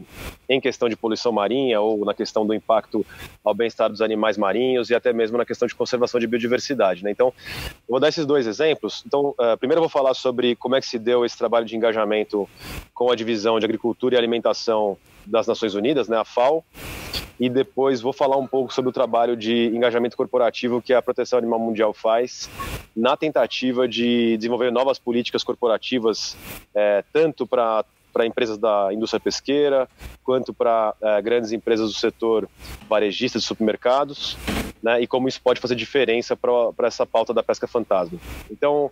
[0.49, 3.05] em questão de poluição marinha ou na questão do impacto
[3.43, 7.03] ao bem-estar dos animais marinhos e até mesmo na questão de conservação de biodiversidade.
[7.03, 7.11] Né?
[7.11, 9.03] Então, eu vou dar esses dois exemplos.
[9.05, 11.75] Então, uh, primeiro eu vou falar sobre como é que se deu esse trabalho de
[11.75, 12.49] engajamento
[12.93, 16.63] com a divisão de agricultura e alimentação das Nações Unidas, né, a FAO,
[17.39, 21.39] e depois vou falar um pouco sobre o trabalho de engajamento corporativo que a Proteção
[21.39, 22.49] Animal Mundial faz
[22.95, 26.35] na tentativa de desenvolver novas políticas corporativas,
[26.75, 29.87] é, tanto para para empresas da indústria pesqueira,
[30.23, 32.49] quanto para é, grandes empresas do setor
[32.89, 34.35] varejista de supermercados,
[34.81, 38.19] né, e como isso pode fazer diferença para essa pauta da pesca fantasma.
[38.49, 38.91] Então,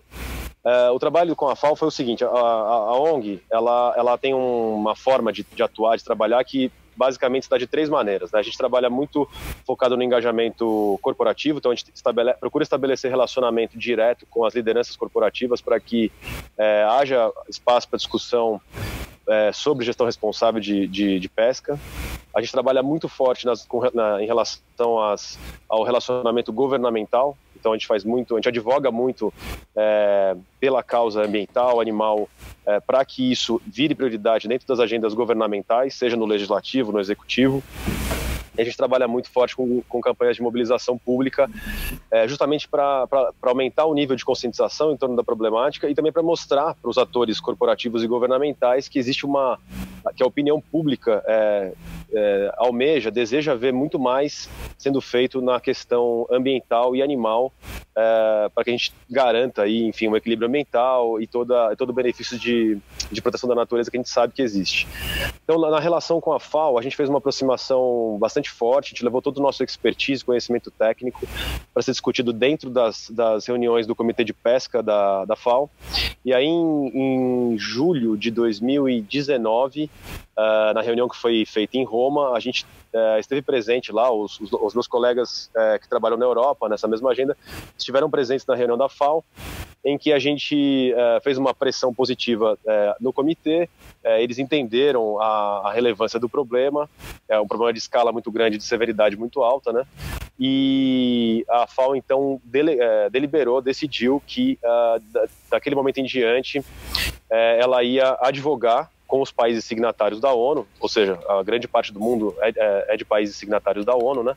[0.64, 4.18] é, o trabalho com a FAO foi o seguinte: a, a, a ONG ela, ela
[4.18, 8.32] tem uma forma de, de atuar, de trabalhar que basicamente está de três maneiras.
[8.32, 8.40] Né?
[8.40, 9.30] A gente trabalha muito
[9.66, 11.94] focado no engajamento corporativo, então a gente
[12.40, 16.12] procura estabelecer relacionamento direto com as lideranças corporativas para que
[16.58, 18.60] é, haja espaço para discussão
[19.28, 21.80] é, sobre gestão responsável de, de, de, pesca.
[22.38, 27.74] A gente trabalha muito forte nas, com, na, em relação às, ao relacionamento governamental, então
[27.74, 29.34] a gente faz muito, a gente advoga muito
[29.76, 32.30] é, pela causa ambiental, animal,
[32.64, 37.64] é, para que isso vire prioridade dentro das agendas governamentais, seja no legislativo, no executivo.
[38.58, 41.50] A gente trabalha muito forte com, com campanhas de mobilização pública,
[42.12, 43.08] é, justamente para
[43.42, 46.98] aumentar o nível de conscientização em torno da problemática e também para mostrar para os
[46.98, 49.60] atores corporativos e governamentais que existe uma.
[50.16, 51.74] que a opinião pública é,
[52.14, 57.52] é, almeja, deseja ver muito mais sendo feito na questão ambiental e animal
[57.98, 61.94] é, para que a gente garanta aí, enfim, um equilíbrio ambiental e toda, todo o
[61.94, 62.78] benefício de,
[63.12, 64.88] de proteção da natureza que a gente sabe que existe.
[65.44, 69.04] Então, na relação com a FAO, a gente fez uma aproximação bastante forte, a gente
[69.04, 71.28] levou todo o nosso expertise, conhecimento técnico
[71.74, 75.70] para ser discutido dentro das, das reuniões do Comitê de Pesca da, da FAO.
[76.24, 79.90] E aí, em, em julho de 2019,
[80.38, 84.40] Uh, na reunião que foi feita em Roma, a gente uh, esteve presente lá, os,
[84.40, 87.36] os, os meus colegas uh, que trabalham na Europa, nessa mesma agenda,
[87.76, 89.26] estiveram presentes na reunião da FAO,
[89.84, 92.58] em que a gente fez uma pressão positiva
[93.00, 93.70] no comitê,
[94.20, 96.90] eles entenderam a, a, relevância do problema,
[97.30, 99.84] é um problema de escala muito grande, de severidade muito alta, né?
[100.40, 102.78] E a FAO então dele,
[103.12, 104.60] deliberou, decidiu que
[105.50, 106.64] daquele momento em diante
[107.30, 112.00] ela ia advogar com os países signatários da ONU, ou seja, a grande parte do
[112.00, 114.36] mundo é, é, é de países signatários da ONU, né?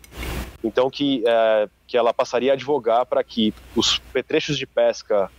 [0.63, 5.31] Então que, é, que ela passaria a advogar para que os petrechos de pesca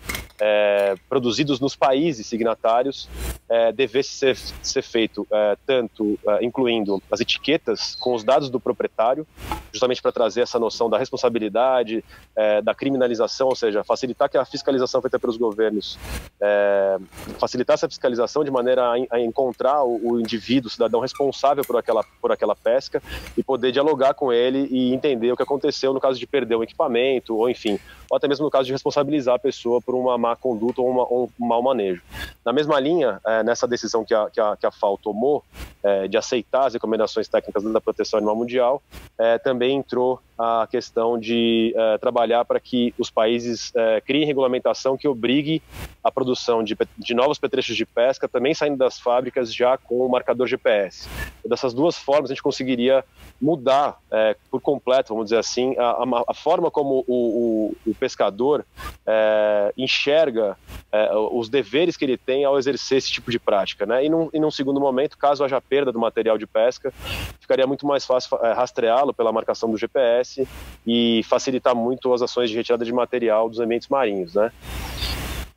[0.44, 3.08] é, produzidos nos países signatários
[3.48, 8.60] é, devesse ser, ser feito é, tanto é, incluindo as etiquetas com os dados do
[8.60, 9.28] proprietário,
[9.72, 12.04] justamente para trazer essa noção da responsabilidade,
[12.36, 16.00] é, da criminalização, ou seja, facilitar que a fiscalização feita pelos governos,
[16.42, 16.98] é,
[17.38, 21.78] facilitar essa fiscalização de maneira a, a encontrar o, o, indivíduo, o cidadão responsável por
[21.78, 23.02] aquela, por aquela pesca
[23.38, 26.64] e poder dialogar com ele e entender o que aconteceu no caso de perder um
[26.64, 27.78] equipamento ou, enfim,
[28.10, 31.04] ou até mesmo no caso de responsabilizar a pessoa por uma má conduta ou, uma,
[31.04, 32.02] ou um mau manejo.
[32.44, 35.44] Na mesma linha, é, nessa decisão que a, que a, que a FAO tomou
[35.84, 38.82] é, de aceitar as recomendações técnicas da Proteção Animal Mundial,
[39.18, 44.98] é, também entrou a questão de é, trabalhar para que os países é, criem regulamentação
[44.98, 45.62] que obrigue
[46.04, 50.10] a produção de, de, novos petrechos de pesca, também saindo das fábricas já com o
[50.10, 51.08] marcador GPS.
[51.46, 53.06] E dessas duas formas, a gente conseguiria
[53.40, 57.96] mudar é, por completo, vamos dizer assim, a, a, a forma como o, o, o
[57.96, 58.66] pescador
[59.06, 59.74] é,
[60.22, 60.58] enxerga
[60.92, 63.86] é, os deveres que ele tem ao exercer esse tipo de prática.
[63.86, 64.06] Né?
[64.06, 66.94] E, num, e num segundo momento, caso haja perda do material de pesca,
[67.40, 70.48] ficaria muito mais fácil é, rastreá-lo pela marcação do GPS
[70.86, 74.52] e facilitar muito as ações de retirada de material dos ambientes marinhos, né?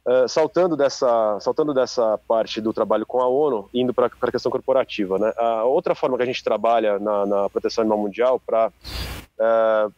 [0.06, 4.52] Uh, saltando dessa saltando dessa parte do trabalho com a ONU indo para a questão
[4.52, 8.68] corporativa né a outra forma que a gente trabalha na, na proteção animal mundial para
[8.68, 9.90] uh,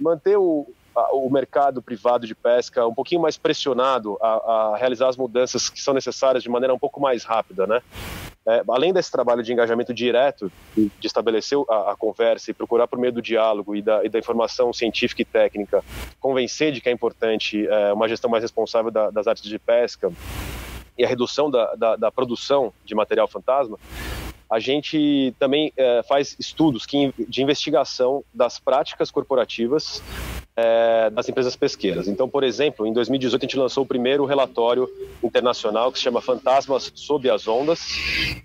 [0.00, 0.66] manter o,
[1.12, 4.28] o mercado privado de pesca um pouquinho mais pressionado a,
[4.72, 7.80] a, realizar as mudanças que são necessárias de maneira um pouco mais rápida, né?
[8.46, 12.98] É, além desse trabalho de engajamento direto, de estabelecer a, a conversa e procurar por
[12.98, 15.84] meio do diálogo e da, e da, informação científica e técnica,
[16.18, 20.10] convencer de que é importante é, uma gestão mais responsável da, das artes de pesca
[20.96, 23.78] e a redução da, da produção de material fantasma,
[24.50, 30.02] a gente também é, faz estudos que, de investigação das práticas corporativas
[30.58, 32.08] é, das empresas pesqueiras.
[32.08, 34.90] Então, por exemplo, em 2018 a gente lançou o primeiro relatório
[35.22, 37.86] internacional que se chama Fantasmas sob as Ondas,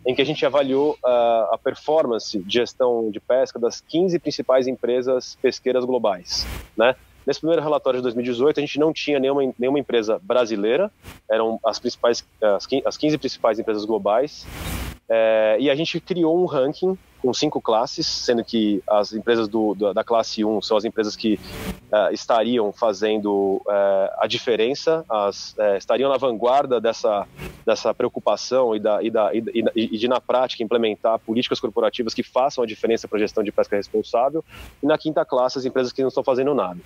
[0.06, 4.67] em que a gente avaliou uh, a performance de gestão de pesca das 15 principais
[4.67, 6.45] empresas pesqueiras globais,
[6.78, 6.95] né?
[7.26, 10.91] Nesse primeiro relatório de 2018, a gente não tinha nenhuma, nenhuma empresa brasileira,
[11.32, 12.23] eram as, principais,
[12.86, 14.45] as 15 principais empresas globais,
[15.10, 19.74] é, e a gente criou um ranking com cinco classes, sendo que as empresas do,
[19.74, 21.39] da, da classe 1 são as empresas que
[21.89, 27.26] uh, estariam fazendo uh, a diferença, as, uh, estariam na vanguarda dessa,
[27.66, 29.42] dessa preocupação e, da, e, da, e,
[29.74, 33.54] e, de, na prática, implementar políticas corporativas que façam a diferença para a gestão de
[33.54, 34.44] pesca responsável.
[34.82, 36.78] E na quinta classe, as empresas que não estão fazendo nada.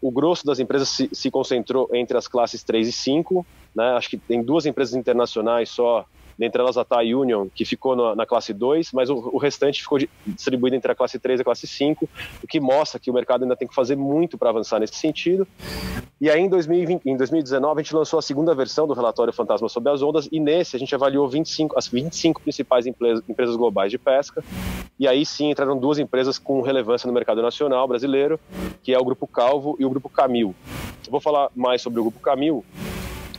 [0.00, 3.92] o grosso das empresas se, se concentrou entre as classes 3 e 5, né?
[3.98, 6.06] acho que tem duas empresas internacionais só
[6.42, 9.80] dentre elas a Thai Union, que ficou na, na classe 2, mas o, o, restante
[9.80, 12.08] ficou distribuído entre a classe 3 e a classe 5,
[12.42, 15.46] o que mostra que o mercado ainda tem que fazer muito para avançar nesse sentido.
[16.20, 19.68] E aí, em, 2020, em 2019, a gente lançou a segunda versão do relatório Fantasma
[19.68, 23.92] sob as Ondas, e nesse a gente avaliou 25, as 25 principais empresas, empresas globais
[23.92, 24.42] de pesca,
[24.98, 28.40] e aí sim entraram duas empresas com relevância no mercado nacional brasileiro,
[28.82, 30.56] que é o Grupo Calvo e o Grupo Camil.
[31.06, 32.64] Eu vou falar mais sobre o Grupo Camil,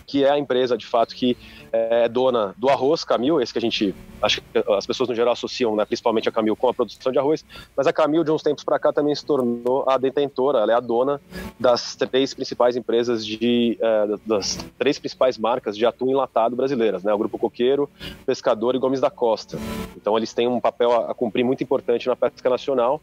[0.05, 1.37] que é a empresa, de fato, que
[1.71, 5.33] é dona do arroz Camil, esse que a gente, acho que as pessoas no geral
[5.33, 7.43] associam, né, principalmente a Camil com a produção de arroz,
[7.75, 10.75] mas a Camil de uns tempos para cá também se tornou a detentora, ela é
[10.75, 11.19] a dona
[11.59, 17.11] das três principais empresas de, é, das três principais marcas de atum enlatado brasileiras, né,
[17.11, 17.89] o Grupo Coqueiro,
[18.23, 19.57] Pescador e Gomes da Costa.
[19.97, 23.01] Então eles têm um papel a, cumprir muito importante na pesca nacional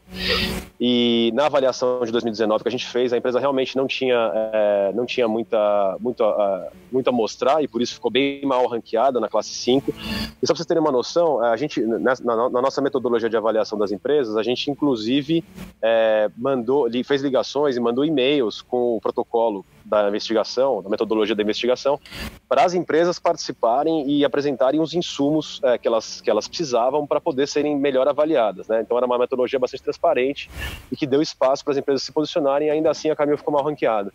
[0.79, 4.91] e na avaliação de 2019 que a gente fez, a empresa realmente não tinha, é,
[4.93, 9.19] não tinha muita, muito, uh, muito a mostrar e por isso ficou bem mal ranqueada
[9.19, 9.91] na classe 5.
[9.91, 13.77] E só para vocês terem uma noção, a gente, na, na, nossa metodologia de avaliação
[13.77, 15.43] das empresas, a gente inclusive
[15.81, 21.43] é, mandou, fez ligações e mandou e-mails com o protocolo da investigação, da metodologia da
[21.43, 21.99] investigação,
[22.47, 27.19] para as empresas participarem e apresentarem os insumos é, que, elas, que elas precisavam para
[27.19, 28.67] poder serem melhor avaliadas.
[28.67, 28.81] Né?
[28.81, 30.49] Então era uma metodologia bastante transparente
[30.91, 33.63] e que deu espaço para as empresas se posicionarem, ainda assim a Camil ficou mal
[33.63, 34.13] ranqueada.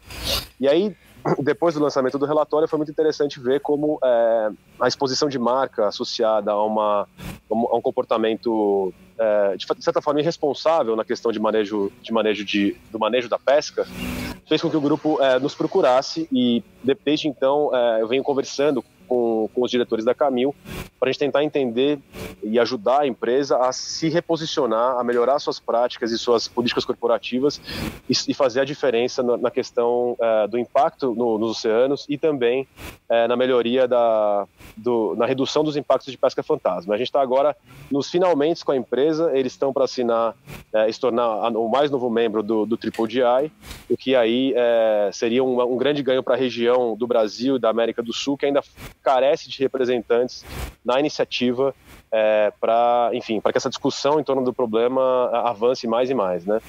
[0.58, 0.94] E aí,
[1.42, 5.88] depois do lançamento do relatório, foi muito interessante ver como é, a exposição de marca
[5.88, 7.08] associada a, uma,
[7.50, 12.76] a um comportamento é, de certa forma irresponsável na questão de manejo, de manejo de,
[12.90, 13.86] do manejo da pesca
[14.46, 16.62] fez com que o grupo é, nos procurasse e
[17.04, 20.54] desde então é, eu venho conversando com, com os diretores da Camil
[20.98, 21.98] para a gente tentar entender
[22.42, 27.60] e ajudar a empresa a se reposicionar, a melhorar suas práticas e suas políticas corporativas
[28.08, 32.16] e, e fazer a diferença na, na questão é, do impacto no, nos oceanos e
[32.16, 32.66] também
[33.08, 36.94] é, na melhoria da do, na redução dos impactos de pesca fantasma.
[36.94, 37.56] A gente está agora
[37.90, 40.34] nos finalmente com a empresa, eles estão para assinar
[40.72, 43.52] é, se tornar o mais novo membro do, do Triple GI,
[43.88, 44.54] o que aí
[45.12, 48.36] seria um, um grande ganho para a região do Brasil e da América do Sul,
[48.36, 48.62] que ainda
[49.06, 50.44] carece de representantes
[50.84, 51.72] na iniciativa
[52.10, 56.44] é, para, enfim, para que essa discussão em torno do problema avance mais e mais,
[56.44, 56.60] né?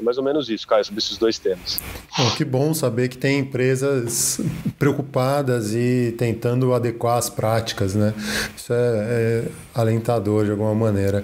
[0.00, 1.82] É mais ou menos isso, Caio, sobre esses dois temas.
[2.16, 4.40] Bom, que bom saber que tem empresas
[4.78, 8.14] preocupadas e tentando adequar as práticas, né?
[8.56, 9.44] Isso é, é
[9.74, 11.22] alentador de alguma maneira.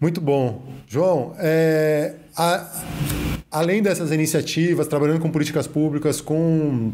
[0.00, 0.64] Muito bom.
[0.88, 2.66] João, é, a,
[3.48, 6.92] além dessas iniciativas, trabalhando com políticas públicas, com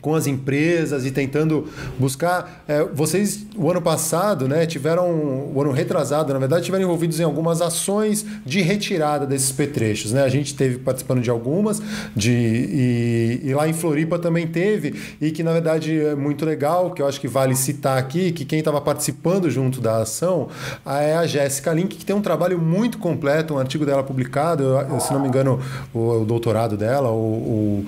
[0.00, 2.64] com as empresas e tentando buscar.
[2.66, 5.08] É, vocês, o ano passado, né, tiveram,
[5.54, 10.12] o ano retrasado, na verdade, tiveram envolvidos em algumas ações de retirada desses petrechos.
[10.12, 10.22] Né?
[10.22, 11.80] A gente teve participando de algumas,
[12.14, 16.90] de, e, e lá em Floripa também teve, e que na verdade é muito legal,
[16.92, 20.48] que eu acho que vale citar aqui, que quem estava participando junto da ação
[20.86, 25.00] é a Jéssica Link, que tem um trabalho muito completo, um artigo dela publicado, eu,
[25.00, 25.60] se não me engano,
[25.92, 27.84] o, o doutorado dela, o,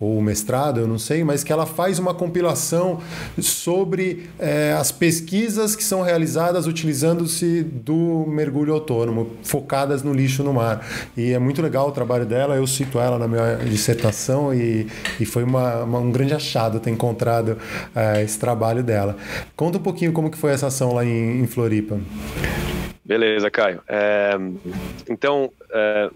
[0.00, 3.00] o, o mestrado, eu não sei, mas que ela faz uma compilação
[3.40, 10.52] sobre é, as pesquisas que são realizadas utilizando-se do mergulho autônomo, focadas no lixo no
[10.52, 10.86] mar.
[11.16, 14.86] E é muito legal o trabalho dela, eu cito ela na minha dissertação e,
[15.18, 17.58] e foi uma, uma, um grande achado ter encontrado
[17.94, 19.16] é, esse trabalho dela.
[19.56, 21.98] Conta um pouquinho como que foi essa ação lá em, em Floripa.
[23.08, 23.80] Beleza, Caio.
[23.88, 24.36] É,
[25.08, 26.10] então, é,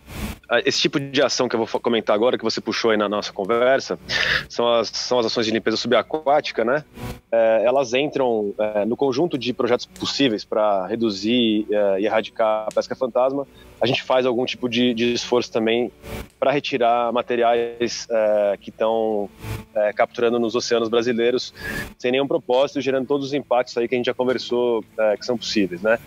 [0.65, 3.33] esse tipo de ação que eu vou comentar agora, que você puxou aí na nossa
[3.33, 3.99] conversa,
[4.49, 6.85] são as, são as ações de limpeza subaquática, né?
[7.31, 12.75] É, elas entram é, no conjunto de projetos possíveis para reduzir é, e erradicar a
[12.75, 13.47] pesca fantasma.
[13.81, 15.91] A gente faz algum tipo de, de esforço também
[16.39, 19.29] para retirar materiais é, que estão
[19.97, 21.55] capturando nos oceanos brasileiros
[21.99, 24.85] sem nenhum propósito, gerando todos os impactos aí que a gente já conversou
[25.19, 25.99] que são possíveis, né?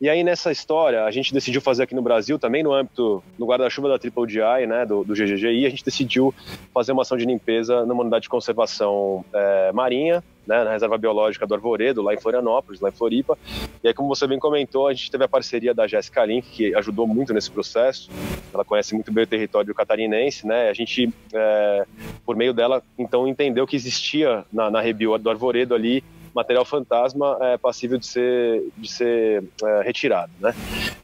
[0.00, 3.46] E aí nessa história, a gente decidiu fazer aqui no Brasil, também no âmbito, no
[3.46, 6.34] guarda-chuva da Triple GI, né, do, do GGGI, a gente decidiu
[6.72, 11.46] fazer uma ação de limpeza numa unidade de conservação é, marinha, né, na Reserva Biológica
[11.46, 13.36] do Arvoredo, lá em Florianópolis, lá em Floripa.
[13.82, 16.74] E aí, como você bem comentou, a gente teve a parceria da Jéssica Link, que
[16.76, 18.08] ajudou muito nesse processo.
[18.54, 20.68] Ela conhece muito bem o território catarinense, né?
[20.68, 21.84] A gente, é,
[22.24, 26.04] por meio dela, então, entendeu que existia na, na Rebio do Arvoredo ali
[26.36, 30.54] material fantasma é passível de ser, de ser é, retirado, né?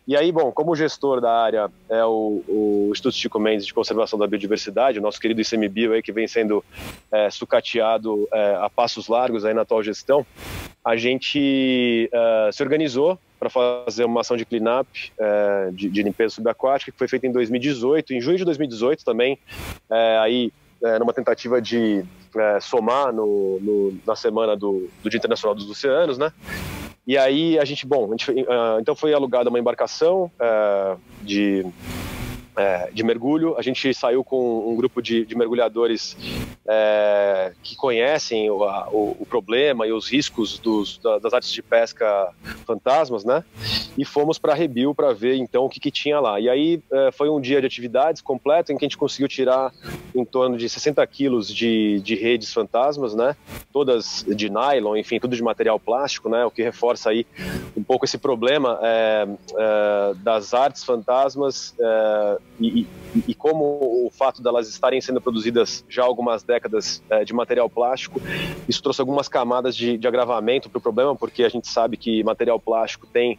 [0.07, 4.19] E aí, bom, como gestor da área é o, o Instituto Chico Mendes de Conservação
[4.19, 6.63] da Biodiversidade, o nosso querido ICMBio aí que vem sendo
[7.11, 10.27] é, sucateado é, a passos largos aí na atual gestão,
[10.85, 16.35] a gente é, se organizou para fazer uma ação de cleanup, é, de, de, limpeza
[16.35, 19.39] subaquática, que foi feita em 2018, em junho de 2018 também,
[19.91, 20.53] é, aí
[20.85, 22.05] é, numa tentativa de
[22.37, 26.33] é, somar no, no, na semana do, do Dia Internacional dos Oceanos, né?
[27.07, 31.67] E aí a gente, bom, a gente, uh, então foi alugada uma embarcação uh, de
[32.57, 33.57] é, de mergulho.
[33.59, 36.17] A gente saiu com um grupo de, de mergulhadores
[36.67, 41.53] é, que conhecem o, a, o, o, problema e os riscos dos, da, das artes
[41.53, 42.33] de pesca
[42.67, 43.45] fantasmas, né?
[43.97, 46.41] E fomos para Rebil para ver então o que, que, tinha lá.
[46.41, 49.73] E aí é, foi um dia de atividades completo em que a gente conseguiu tirar
[50.15, 53.37] em torno de 60 quilos de, de redes fantasmas, né?
[53.73, 56.45] Todas de nylon, enfim, tudo de material plástico, né?
[56.45, 57.27] O que reforça aí
[57.77, 64.11] um pouco esse problema é, é, das artes fantasmas é, e, e, e, como o
[64.11, 68.21] fato delas estarem sendo produzidas já há algumas décadas é, de material plástico,
[68.69, 72.23] isso trouxe algumas camadas de, de agravamento para o problema, porque a gente sabe que
[72.23, 73.39] material plástico tem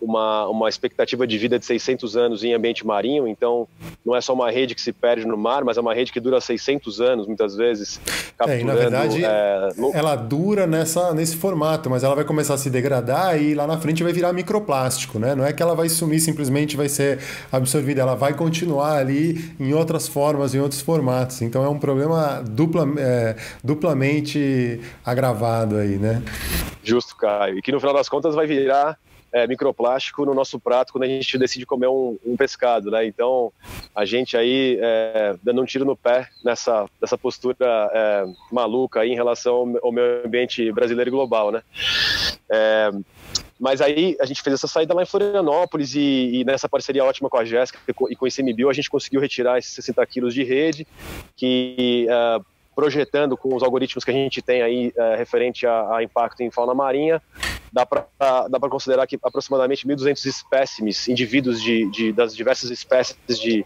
[0.00, 3.68] uma, uma expectativa de vida de 600 anos em ambiente marinho, então
[4.04, 6.20] não é só uma rede que se perde no mar, mas é uma rede que
[6.20, 8.00] dura 600 anos, muitas vezes.
[8.40, 12.70] É, na verdade, é, ela dura nessa, nesse formato, mas ela vai começar a se
[12.70, 15.34] degradar e lá na frente vai virar microplástico, né?
[15.34, 17.20] Não é que ela vai sumir simplesmente vai ser
[17.52, 21.40] absorvida, ela vai continuar ali em outras formas, em outros formatos.
[21.40, 26.22] Então é um problema dupla, é, duplamente agravado aí, né?
[26.82, 27.58] Justo, Caio.
[27.58, 28.98] E que no final das contas vai virar
[29.32, 33.06] é, microplástico no nosso prato quando a gente decide comer um, um pescado, né?
[33.06, 33.50] Então,
[33.94, 39.10] a gente aí é, dando um tiro no pé nessa, nessa postura é, maluca aí
[39.10, 41.62] em relação ao, meio ambiente brasileiro e global, né?
[43.64, 46.00] Mas aí a gente fez essa saída lá em Florianópolis e,
[46.34, 49.58] e nessa parceria ótima com a Jéssica e com o ICMBio a gente conseguiu retirar
[49.58, 50.86] esses 60 quilos de rede
[51.34, 52.44] que uh,
[52.76, 56.50] projetando com os algoritmos que a gente tem aí uh, referente a, a, impacto em
[56.50, 57.22] fauna marinha,
[57.72, 63.64] dá para considerar que aproximadamente 1.200 espécimes, indivíduos de, de, das diversas espécies de,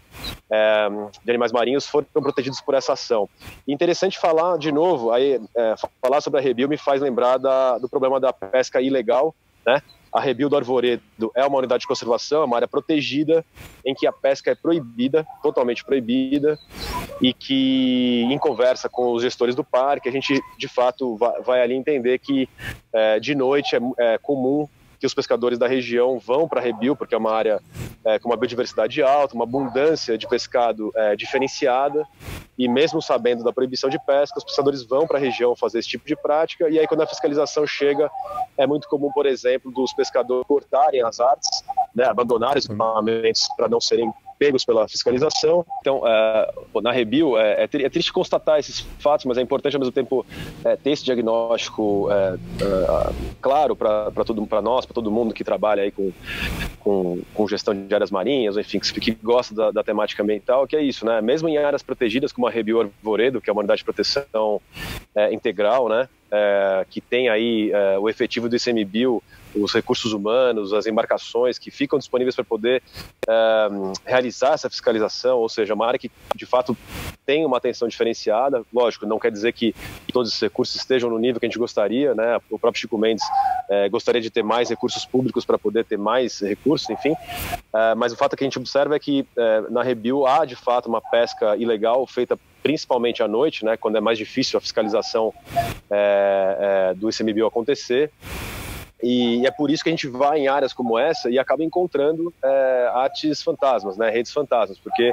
[0.49, 0.87] é,
[1.23, 3.29] de animais marinhos foram protegidos por essa ação.
[3.67, 7.87] Interessante falar de novo, aí, é, falar sobre a Rebil me faz lembrar da, do
[7.87, 9.35] problema da pesca ilegal
[9.69, 9.81] né?
[10.11, 11.03] A Rebio do Arvoredo
[11.35, 13.45] é uma unidade de conservação, é uma área protegida
[13.85, 16.57] em que a pesca é proibida, totalmente proibida,
[17.21, 21.61] e que, em conversa com os gestores do parque, a gente de fato vai, vai
[21.61, 22.49] ali entender que
[22.91, 24.67] é, de noite é, é comum
[24.99, 27.61] que os pescadores da região vão para Rebil, porque é uma área
[28.05, 32.05] é, com uma biodiversidade alta, uma abundância de pescado é, diferenciada,
[32.57, 35.87] e mesmo sabendo da proibição de pesca, os pescadores vão para a região fazer esse
[35.87, 38.11] tipo de prática, e aí quando a fiscalização chega,
[38.57, 41.63] é muito comum, por exemplo, dos pescadores cortarem as artes,
[41.95, 45.65] né, abandonarem os equipamentos para não serem pegos pela fiscalização.
[45.81, 49.79] Então, uh, na Rebio, é, é, é, triste constatar esses fatos, mas é importante ao
[49.81, 50.25] mesmo tempo
[50.63, 52.37] é, ter esse diagnóstico é,
[53.41, 56.11] claro para nós, para todo mundo que trabalha aí com,
[56.79, 60.75] com, com, gestão de áreas marinhas, enfim, que, que gosta da, da, temática ambiental, que
[60.75, 61.19] é isso, né?
[61.19, 64.61] Mesmo em áreas protegidas como a Rebio Arvoredo, que é uma unidade de proteção
[65.31, 66.07] integral, né?
[66.89, 69.21] Que tem aí o efetivo do ICMBio
[69.55, 72.81] os recursos humanos, as embarcações que ficam disponíveis para poder
[73.27, 76.77] uh, realizar essa fiscalização, ou seja, uma área que de fato
[77.25, 78.63] tem uma atenção diferenciada.
[78.73, 79.73] Lógico, não quer dizer que
[80.11, 82.39] todos esses recursos estejam no nível que a gente gostaria, né?
[82.49, 86.39] O próprio Chico Mendes uh, gostaria de ter mais recursos públicos para poder ter mais
[86.39, 87.11] recursos, enfim.
[87.11, 89.25] Uh, mas o fato que a gente observa é que
[89.69, 93.77] na Rebio há de fato uma pesca ilegal feita principalmente à noite, né?
[93.77, 95.33] Quando é mais difícil a fiscalização
[96.97, 98.11] do ICMBio acontecer.
[99.01, 102.33] E é por isso que a gente vai em áreas como essa e acaba encontrando
[102.43, 105.11] é, artes fantasmas, né, redes fantasmas, porque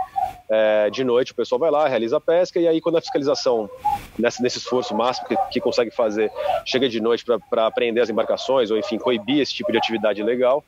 [0.48, 3.70] é, de noite o pessoal vai lá, realiza a pesca e aí quando a fiscalização,
[4.18, 6.32] nesse, nesse esforço máximo que, que consegue fazer,
[6.64, 10.64] chega de noite para apreender as embarcações ou enfim coibir esse tipo de atividade ilegal,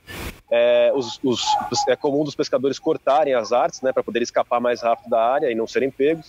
[0.49, 1.43] é, os, os,
[1.89, 5.51] é comum dos pescadores cortarem as artes né, para poder escapar mais rápido da área
[5.51, 6.26] e não serem pegos.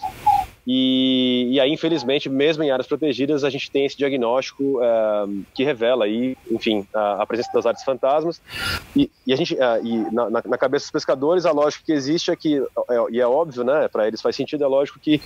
[0.72, 5.64] E, e aí, infelizmente, mesmo em áreas protegidas, a gente tem esse diagnóstico é, que
[5.64, 8.40] revela aí, enfim, a, a, presença das artes fantasmas.
[8.96, 12.30] E, e a gente, é, e na, na, cabeça dos pescadores, a lógica que existe
[12.30, 15.20] é que, é, e é óbvio, né, para eles faz sentido, é lógico que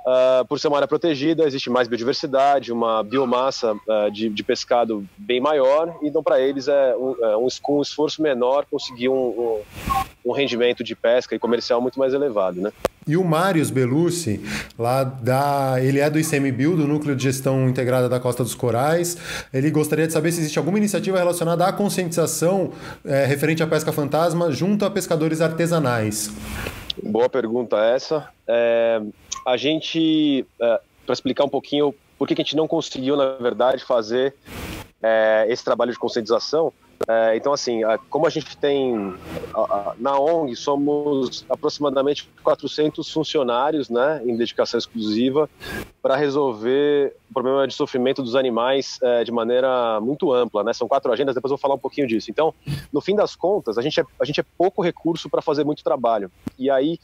[0.00, 5.06] Uh, por ser uma área protegida, existe mais biodiversidade, uma biomassa uh, de, de, pescado
[5.16, 9.12] bem maior, então para eles é um, é um, com um esforço menor conseguir um,
[9.14, 9.60] um,
[10.24, 12.72] um, rendimento de pesca e comercial muito mais elevado, né?
[13.06, 14.40] E o Marius Belucci,
[14.78, 19.18] lá da, ele é do ICMBio, do Núcleo de Gestão Integrada da Costa dos Corais.
[19.52, 22.72] Ele gostaria de saber se existe alguma iniciativa relacionada à conscientização
[23.04, 26.30] é, referente à pesca fantasma junto a pescadores artesanais.
[27.02, 28.28] Boa pergunta essa.
[28.46, 29.00] É,
[29.46, 33.84] a gente, é, para explicar um pouquinho por que a gente não conseguiu, na verdade,
[33.84, 34.34] fazer
[35.02, 36.72] é, esse trabalho de conscientização,
[37.08, 39.14] é, então, assim, como a gente tem
[39.98, 45.48] na ONG somos aproximadamente 400 funcionários, né, em dedicação exclusiva
[46.02, 50.72] para resolver o problema de sofrimento dos animais é, de maneira muito ampla, né?
[50.72, 52.30] São quatro agendas, depois eu vou falar um pouquinho disso.
[52.30, 52.52] Então,
[52.92, 55.84] no fim das contas, a gente é, a gente é pouco recurso para fazer muito
[55.84, 56.30] trabalho.
[56.58, 56.98] E aí,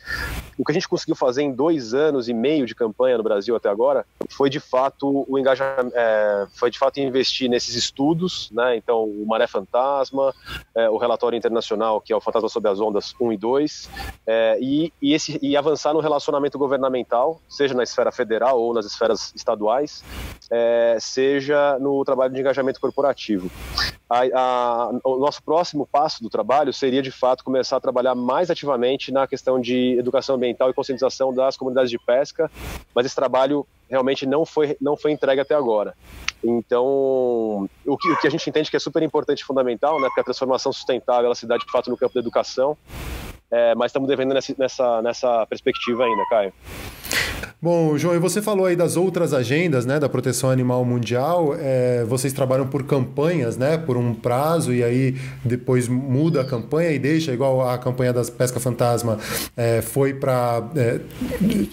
[0.58, 3.54] o que a gente conseguiu fazer em dois anos e meio de campanha no Brasil
[3.54, 8.76] até agora foi de fato o engajamento, é, foi de fato investir nesses estudos, né?
[8.76, 9.46] Então, o Maré
[9.86, 10.34] Fantasma,
[10.74, 13.90] é, o relatório internacional que é o Fantasma sob as Ondas 1 e 2,
[14.26, 18.84] é, e, e, esse, e avançar no relacionamento governamental, seja na esfera federal ou nas
[18.84, 20.04] esferas estaduais,
[20.50, 23.50] é, seja no trabalho de engajamento corporativo.
[24.08, 28.50] A, a, o nosso próximo passo do trabalho seria, de fato, começar a trabalhar mais
[28.50, 32.50] ativamente na questão de educação ambiental e conscientização das comunidades de pesca,
[32.94, 35.94] mas esse trabalho realmente não foi, não foi entregue até agora.
[36.42, 40.06] Então, o que, o que a gente entende que é super importante e fundamental, né,
[40.08, 42.76] porque a transformação sustentável ela se dá de fato no campo da educação,
[43.50, 46.52] é, mas estamos devendo nessa, nessa, nessa perspectiva ainda, Caio.
[47.60, 51.56] Bom, João, e você falou aí das outras agendas né, da proteção animal mundial.
[51.58, 53.78] É, vocês trabalham por campanhas, né?
[53.78, 58.28] Por um prazo, e aí depois muda a campanha e deixa, igual a campanha das
[58.28, 59.18] Pesca Fantasma
[59.56, 60.68] é, foi para.
[60.76, 61.00] É,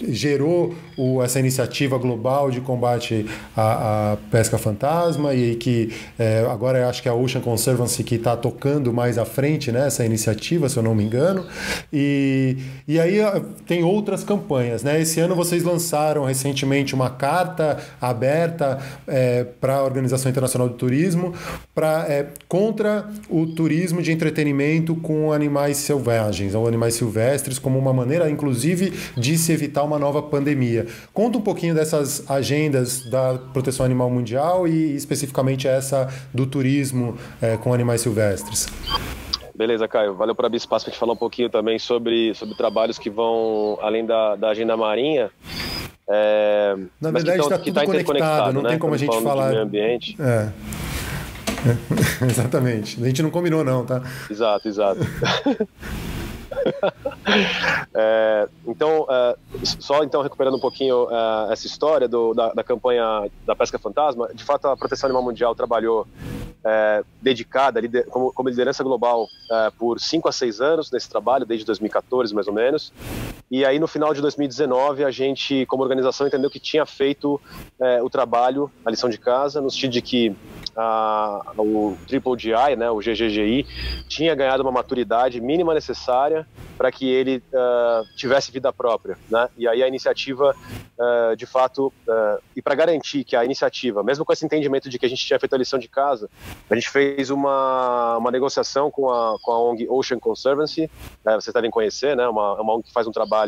[0.08, 6.88] gerou o, essa iniciativa global de combate à, à pesca fantasma, e que é, agora
[6.88, 10.68] acho que é a Ocean Conservancy que está tocando mais à frente né, essa iniciativa,
[10.68, 11.44] se eu não me engano.
[11.92, 12.56] E,
[12.88, 13.18] e aí
[13.66, 15.00] tem outras campanhas, né?
[15.00, 20.74] Esse ano vocês lançaram lançaram recentemente uma carta aberta é, para a Organização Internacional do
[20.74, 21.34] Turismo
[21.74, 27.92] pra, é, contra o turismo de entretenimento com animais selvagens ou animais silvestres, como uma
[27.92, 30.86] maneira, inclusive, de se evitar uma nova pandemia.
[31.12, 37.56] Conta um pouquinho dessas agendas da proteção animal mundial e especificamente essa do turismo é,
[37.56, 38.68] com animais silvestres.
[39.54, 40.14] Beleza, Caio.
[40.14, 43.78] Valeu por abrir espaço para te falar um pouquinho também sobre, sobre trabalhos que vão
[43.80, 45.30] além da, da agenda marinha.
[46.08, 48.70] É, Na verdade, está tudo tá conectado, não né?
[48.70, 49.50] tem como a gente falar.
[49.50, 50.16] Meio ambiente.
[50.20, 50.50] É.
[52.26, 53.02] Exatamente.
[53.02, 54.02] A gente não combinou, não, tá?
[54.30, 55.00] Exato, exato.
[57.94, 63.30] é, então, é, só então recuperando um pouquinho é, essa história do, da, da, campanha
[63.46, 66.06] da pesca fantasma, de fato a Proteção Animal Mundial trabalhou
[66.64, 71.66] é, dedicada como, como, liderança global é, por cinco a seis anos nesse trabalho, desde
[71.66, 72.92] 2014 mais ou menos.
[73.54, 77.40] E aí no final de 2019 a gente, como organização, entendeu que tinha feito
[77.80, 80.36] é, o trabalho, a lição de casa, no sentido de que
[80.76, 83.64] a, o Triple GI, né, o GGGI,
[84.08, 86.44] tinha ganhado uma maturidade mínima necessária
[86.76, 89.48] para que ele uh, tivesse vida própria, né?
[89.56, 90.54] E aí a iniciativa,
[90.98, 94.98] uh, de fato, uh, e para garantir que a iniciativa, mesmo com esse entendimento de
[94.98, 96.28] que a gente tinha feito a lição de casa,
[96.68, 100.90] a gente fez uma, uma negociação com a, com a ONG Ocean Conservancy,
[101.24, 102.26] né, vocês devem conhecer, né?
[102.26, 103.43] Uma, uma ONG que faz um trabalho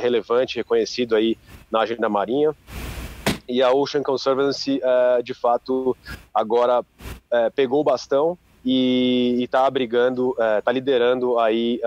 [0.00, 1.36] relevante, reconhecido aí
[1.70, 2.54] na agenda marinha
[3.48, 4.80] e a Ocean Conservancy,
[5.22, 5.96] de fato,
[6.32, 6.84] agora
[7.54, 11.80] pegou o bastão e está abrigando, está é, liderando aí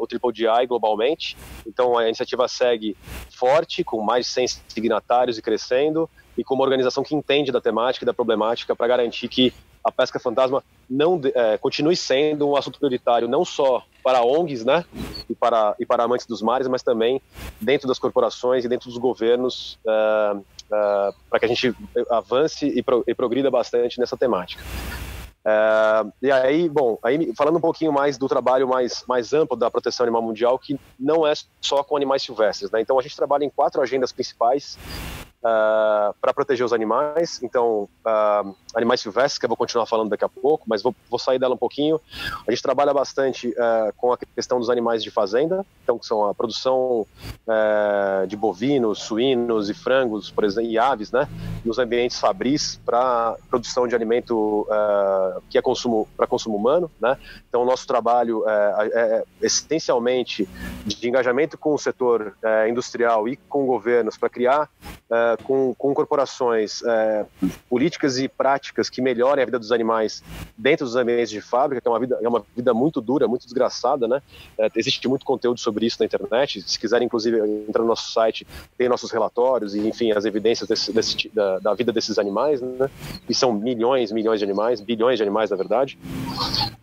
[0.00, 0.32] o Triple
[0.66, 1.36] globalmente.
[1.66, 2.96] Então a iniciativa segue
[3.30, 7.60] forte, com mais de 100 signatários e crescendo, e com uma organização que entende da
[7.60, 9.52] temática e da problemática para garantir que
[9.84, 14.84] a pesca fantasma não é, continue sendo um assunto prioritário não só para ONGs, né,
[15.28, 17.20] e para e para amantes dos mares, mas também
[17.60, 21.74] dentro das corporações e dentro dos governos uh, uh, para que a gente
[22.10, 24.62] avance e, pro, e progrida bastante nessa temática.
[25.42, 29.70] É, e aí, bom, aí falando um pouquinho mais do trabalho mais, mais amplo da
[29.70, 32.80] proteção animal mundial, que não é só com animais silvestres, né?
[32.80, 34.78] Então a gente trabalha em quatro agendas principais
[35.42, 37.42] uh, ah, para proteger os animais.
[37.42, 41.18] Então, uh, animais silvestres, que eu vou continuar falando daqui a pouco, mas vou, vou
[41.18, 42.00] sair dela um pouquinho.
[42.46, 46.26] A gente trabalha bastante uh, com a questão dos animais de fazenda, então que são
[46.26, 47.06] a produção
[48.28, 51.28] de bovinos, suínos e frangos, por exemplo, e aves, né,
[51.64, 54.66] nos ambientes fabris para produção de alimento
[55.48, 57.16] que é consumo para consumo humano, né.
[57.48, 60.48] Então, o nosso trabalho é, é essencialmente
[60.84, 62.36] de engajamento com o setor
[62.68, 64.70] industrial e com governos para criar
[65.38, 67.26] com, com, corporações uh,
[67.68, 70.22] políticas e práticas que melhorem a vida dos animais
[70.56, 73.44] dentro dos ambientes de fábrica, que é uma vida, é uma vida muito dura, muito
[73.44, 74.22] desgraçada, né?
[74.58, 76.62] Uh, existe muito conteúdo sobre isso na internet.
[76.66, 80.92] Se quiserem, inclusive, entrar no nosso site, tem nossos relatórios e, enfim, as evidências desse,
[80.92, 82.90] desse, da, da, vida desses animais, né?
[83.26, 85.98] Que são milhões, milhões de animais, bilhões de animais, na verdade.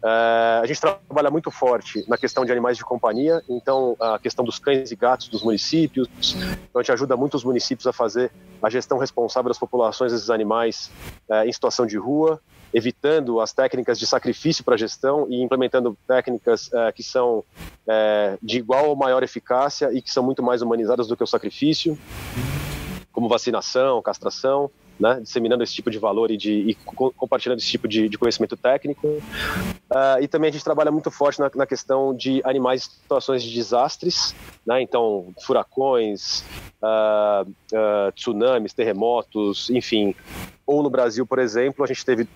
[0.03, 4.59] a gente trabalha muito forte na questão de animais de companhia, então a questão dos
[4.59, 6.07] cães e gatos dos municípios.
[6.69, 8.31] Então a gente ajuda muitos municípios a fazer
[8.61, 10.91] a gestão responsável das populações desses animais
[11.29, 12.41] é, em situação de rua,
[12.73, 17.43] evitando as técnicas de sacrifício para a gestão e implementando técnicas é, que são
[17.87, 21.27] é, de igual ou maior eficácia e que são muito mais humanizadas do que o
[21.27, 21.97] sacrifício,
[23.11, 24.69] como vacinação, castração
[24.99, 26.75] né, disseminando esse tipo de valor e, de, e
[27.15, 29.07] compartilhando esse tipo de, de conhecimento técnico.
[29.07, 33.43] Uh, e também a gente trabalha muito forte na, na, questão de animais em situações
[33.43, 34.35] de desastres,
[34.65, 36.43] né, então furacões,
[36.81, 40.15] uh, uh, tsunamis, terremotos, enfim.
[40.67, 42.27] Ou no Brasil, por exemplo, a gente teve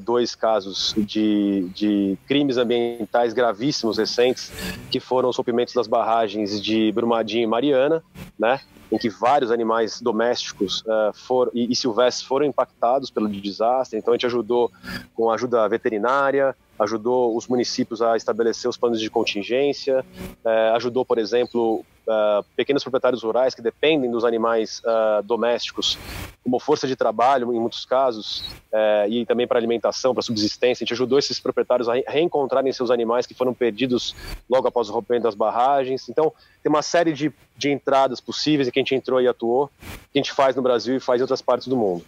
[0.00, 4.50] dois casos de, de crimes ambientais gravíssimos recentes,
[4.90, 8.02] que foram os rompimentos das barragens de Brumadinho e Mariana,
[8.36, 8.58] né,
[8.90, 13.96] em que vários animais domésticos uh, e, e silvestres foram impactados pelo desastre.
[13.96, 14.72] Então a gente ajudou
[15.14, 20.04] com ajuda veterinária, ajudou os municípios a estabelecer os planos de contingência,
[20.44, 25.98] uh, ajudou, por exemplo, uh, pequenos proprietários rurais que dependem dos animais uh, domésticos
[26.42, 28.40] como força de trabalho, em muitos casos,
[28.72, 30.82] uh, e também para alimentação, para subsistência.
[30.82, 34.16] A gente ajudou esses proprietários a reencontrarem seus animais que foram perdidos
[34.48, 36.08] logo após o rompimento das barragens.
[36.08, 39.70] Então, tem uma série de, de entradas possíveis e que a gente entrou e atuou,
[40.10, 42.02] que a gente faz no Brasil e faz em outras partes do mundo.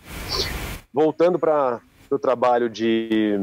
[0.93, 3.39] Voltando para o trabalho de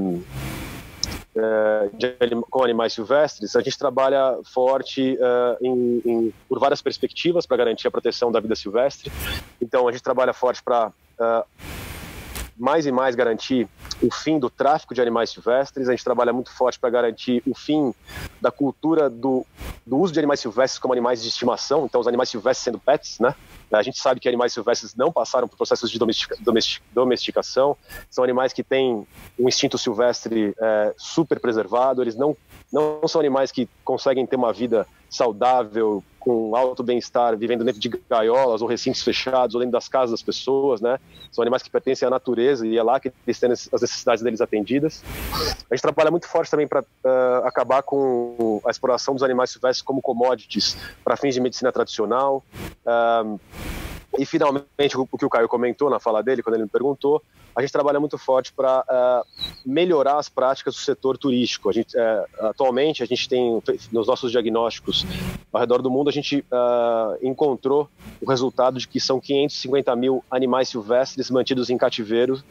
[1.93, 2.15] de,
[2.49, 7.87] com animais silvestres, a gente trabalha forte uh, em, em, por várias perspectivas para garantir
[7.87, 9.11] a proteção da vida silvestre.
[9.61, 11.45] Então, a gente trabalha forte para uh,
[12.57, 13.67] mais e mais garantir
[14.01, 15.87] o fim do tráfico de animais silvestres.
[15.87, 17.93] A gente trabalha muito forte para garantir o fim
[18.41, 19.45] da cultura do,
[19.85, 21.85] do uso de animais silvestres como animais de estimação.
[21.85, 23.35] Então, os animais silvestres sendo pets, né?
[23.71, 26.37] A gente sabe que animais silvestres não passaram por processos de domestica,
[26.93, 27.75] domesticação,
[28.09, 29.05] são animais que têm
[29.37, 32.35] um instinto silvestre é, super preservado, eles não,
[32.71, 37.89] não são animais que conseguem ter uma vida saudável, com alto bem-estar, vivendo dentro de
[38.09, 40.99] gaiolas ou recintos fechados, ou dentro das casas das pessoas, né?
[41.31, 44.41] São animais que pertencem à natureza e é lá que eles têm as necessidades deles
[44.41, 45.01] atendidas.
[45.71, 49.51] A gente trabalha muito forte também para uh, ah, acabar com a exploração dos animais
[49.51, 52.43] silvestres como commodities para fins de medicina tradicional.
[52.85, 53.39] Uh,
[54.17, 57.21] e finalmente, o que o Caio comentou na fala dele, quando ele me perguntou,
[57.57, 59.23] a gente trabalha muito forte para uh, eh,
[59.65, 61.67] melhorar as práticas do setor turístico.
[61.71, 63.59] A gente, uh, atualmente, a gente tem
[63.91, 65.03] nos nossos diagnósticos
[65.51, 67.89] ao redor do mundo, a gente uh, encontrou
[68.21, 72.43] o resultado de que são 550 mil animais silvestres mantidos em cativeiro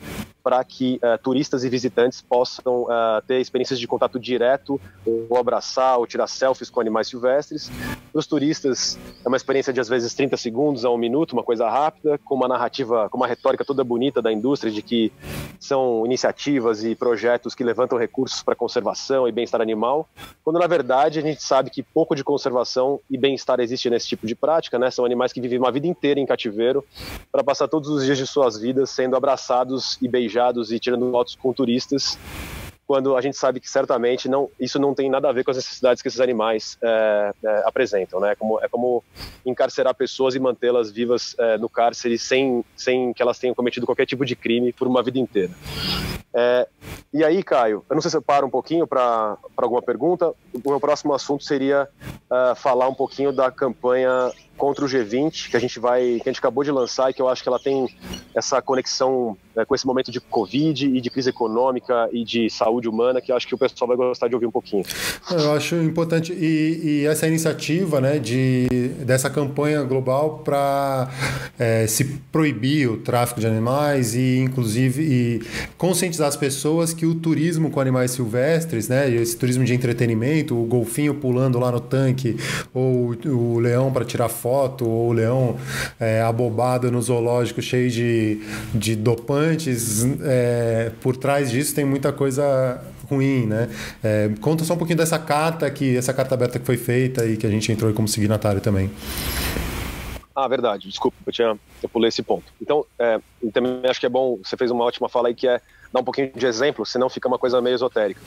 [0.42, 2.86] para que turistas e visitantes possam
[3.26, 7.68] ter experiências de contato direto, ou abraçar, ou tirar selfies com animais silvestres.
[8.12, 11.42] Para os turistas, é uma experiência de às vezes 30 segundos a um minuto, uma
[11.42, 15.12] coisa rápida, com uma narrativa, com uma retórica toda bonita da indústria de que
[15.58, 20.08] são iniciativas e projetos que levantam recursos para conservação e bem-estar animal,
[20.44, 24.26] quando na verdade a gente sabe que pouco de conservação e bem-estar existe nesse tipo
[24.26, 24.90] de prática, né?
[24.90, 26.84] São animais que vivem uma vida inteira em cativeiro
[27.32, 31.34] para passar todos os dias de suas vidas sendo abraçados e beijados e tirando fotos
[31.36, 32.18] com turistas,
[32.86, 35.56] quando a gente sabe que certamente não, isso não tem nada a ver com as
[35.56, 38.32] necessidades que esses animais é, é, apresentam, né?
[38.32, 39.02] É como, é como
[39.44, 44.06] encarcerar pessoas e mantê-las vivas é, no cárcere sem, sem que elas tenham cometido qualquer
[44.06, 45.52] tipo de crime por uma vida inteira.
[46.32, 46.68] É,
[47.12, 50.32] e aí, Caio, eu não sei se eu paro um pouquinho para alguma pergunta.
[50.52, 51.88] O meu próximo assunto seria
[52.30, 56.32] uh, falar um pouquinho da campanha contra o G20 que a gente vai, que a
[56.32, 57.88] gente acabou de lançar e que eu acho que ela tem
[58.34, 62.88] essa conexão né, com esse momento de Covid e de crise econômica e de saúde
[62.88, 64.84] humana que eu acho que o pessoal vai gostar de ouvir um pouquinho.
[65.30, 68.66] Eu acho importante e, e essa iniciativa, né, de
[69.04, 71.10] dessa campanha global para
[71.58, 75.42] é, se proibir o tráfico de animais e inclusive e
[75.76, 80.64] conscientizar as pessoas que o turismo com animais silvestres, né, esse turismo de entretenimento, o
[80.64, 82.36] golfinho pulando lá no tanque
[82.74, 85.56] ou o leão para tirar foto foto, ou o leão
[85.98, 88.40] é, abobado no zoológico cheio de,
[88.72, 92.80] de dopantes, é, por trás disso tem muita coisa
[93.10, 93.68] ruim, né?
[94.04, 97.36] É, conta só um pouquinho dessa carta, que, essa carta aberta que foi feita e
[97.36, 98.88] que a gente entrou como signatário também.
[100.32, 102.44] Ah, verdade, desculpa, eu, tinha, eu pulei esse ponto.
[102.62, 103.18] Então, é,
[103.52, 105.60] também acho que é bom, você fez uma ótima fala aí que é
[105.92, 108.20] dar um pouquinho de exemplo, senão fica uma coisa meio esotérica.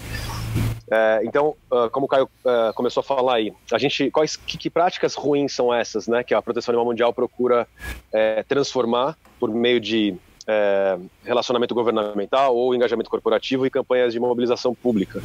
[0.92, 4.58] É, então, uh, como o Caio uh, começou a falar aí, a gente, quais, que,
[4.58, 7.68] que, práticas ruins são essas, né, que a Proteção Animal Mundial procura
[8.12, 10.16] é, transformar por meio de
[10.48, 15.22] é, relacionamento governamental ou engajamento corporativo e campanhas de mobilização pública?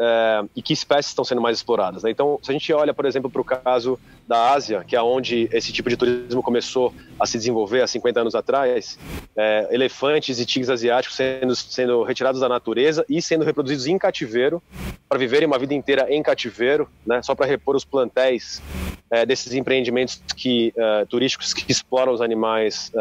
[0.00, 2.02] É, e que espécies estão sendo mais exploradas.
[2.02, 2.10] Né?
[2.10, 5.48] Então, se a gente olha, por exemplo, para o caso da Ásia, que é onde
[5.52, 8.98] esse tipo de turismo começou a se desenvolver há 50 anos atrás,
[9.36, 14.62] é, elefantes e tigres asiáticos sendo, sendo retirados da natureza e sendo reproduzidos em cativeiro,
[15.06, 17.20] para viverem uma vida inteira em cativeiro, né?
[17.22, 18.62] só para repor os plantéis
[19.10, 20.72] é, desses empreendimentos que,
[21.08, 22.92] turísticos que exploram os animais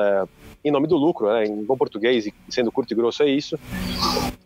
[0.63, 1.45] em nome do lucro, né?
[1.45, 3.57] em bom português e sendo curto e grosso é isso.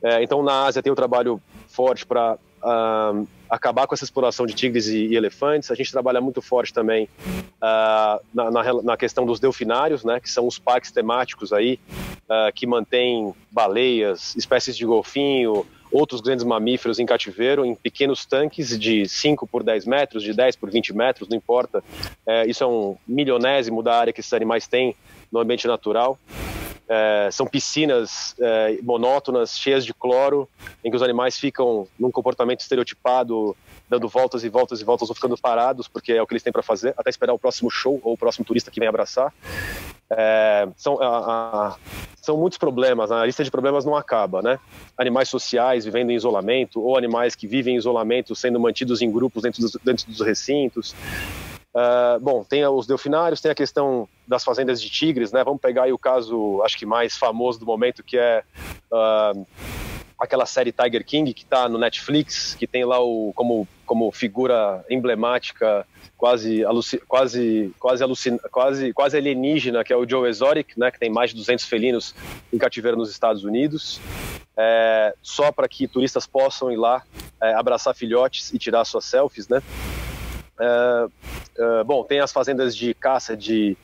[0.04, 1.41] É, então na Ásia tem o trabalho
[1.74, 5.71] forte para uh, acabar com essa exploração de tigres e, e, elefantes.
[5.71, 10.30] A gente trabalha muito forte também uh, na, na, na, questão dos delfinários, né, que
[10.30, 11.80] são os parques temáticos aí
[12.26, 18.78] uh, que mantêm baleias, espécies de golfinho, outros grandes mamíferos em cativeiro, em pequenos tanques
[18.80, 21.84] de 5 por 10 metros, de 10 por 20 metros, não importa.
[22.26, 24.95] É, isso é um milionésimo da área que esses animais têm
[25.32, 26.17] no ambiente natural.
[26.88, 30.49] É, são piscinas é, monótonas, cheias de cloro,
[30.84, 33.55] em que os animais ficam num comportamento estereotipado,
[33.89, 36.51] dando voltas e voltas e voltas ou ficando parados, porque é o que eles têm
[36.51, 39.34] para fazer, até esperar o próximo show ou o próximo turista que vem abraçar.
[40.09, 41.75] É, são, a, a,
[42.21, 44.59] são muitos problemas, a lista de problemas não acaba, né?
[44.97, 49.43] Animais sociais vivendo em isolamento, ou animais que vivem em isolamento sendo mantidos em grupos
[49.43, 50.93] dentro dos, dentro dos recintos.
[51.74, 55.43] Uh, bom, tem os delfinários, tem a questão das fazendas de tigres, né?
[55.43, 58.43] Vamos pegar aí o caso, acho que mais famoso do momento, que é
[58.91, 59.45] uh,
[60.19, 64.86] aquela série Tiger King que está no Netflix, que tem lá o como como figura
[64.88, 66.63] emblemática, quase
[67.07, 70.91] quase quase alucin, quase quase alienígena, que é o Joe Exotic, né?
[70.91, 72.13] Que tem mais de 200 felinos
[72.51, 73.99] em cativeiro nos Estados Unidos.
[74.55, 77.01] É, só para que turistas possam ir lá
[77.41, 79.61] é, abraçar filhotes e tirar suas selfies, né?
[80.60, 83.76] Uh, uh, bom, tem as fazendas de caça de,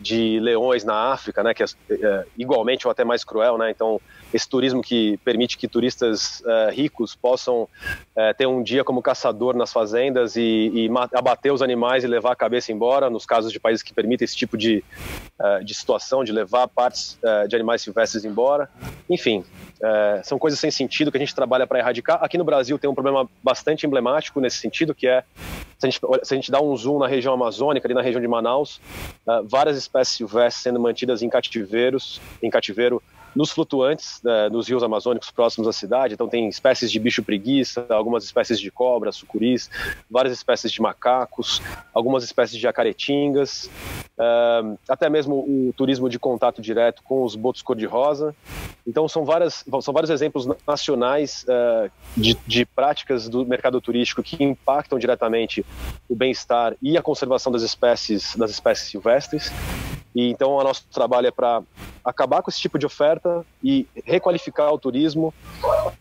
[0.00, 4.00] de leões na África, né, que é, é, igualmente ou até mais cruel, né, então
[4.34, 7.68] esse turismo que permite que turistas uh, ricos possam
[8.36, 10.40] ter um dia como caçador nas fazendas e,
[10.74, 14.24] e, abater os animais e levar a cabeça embora, nos casos de países que permitem
[14.24, 14.82] esse tipo de,
[15.64, 17.18] de situação, de levar partes
[17.48, 18.68] de animais silvestres embora,
[19.08, 19.44] enfim,
[20.24, 22.18] são coisas sem sentido que a gente trabalha para erradicar.
[22.22, 25.24] Aqui no Brasil tem um problema bastante emblemático nesse sentido, que é
[25.78, 28.20] se a, gente, se a gente dá um zoom na região amazônica, ali na região
[28.20, 28.80] de Manaus,
[29.26, 33.02] uh, várias espécies silvestres sendo mantidas em cativeiros, em cativeiro,
[33.34, 36.14] nos flutuantes, uh, nos rios amazônicos próximos à cidade.
[36.14, 39.70] Então tem espécies de bicho preguiça, algumas espécies de cobras, sucuris,
[40.10, 41.60] várias espécies de macacos,
[41.92, 43.70] algumas espécies de acaretingas.
[44.18, 48.34] Uh, até mesmo o turismo de contato direto com os botos cor-de-rosa.
[48.86, 54.42] Então, são, várias, são vários exemplos nacionais uh, de, de práticas do mercado turístico que
[54.42, 55.64] impactam diretamente
[56.08, 59.52] o bem-estar e a conservação das espécies, das espécies silvestres.
[60.16, 61.62] E então, o nosso trabalho é para
[62.02, 65.34] acabar com esse tipo de oferta e requalificar o turismo.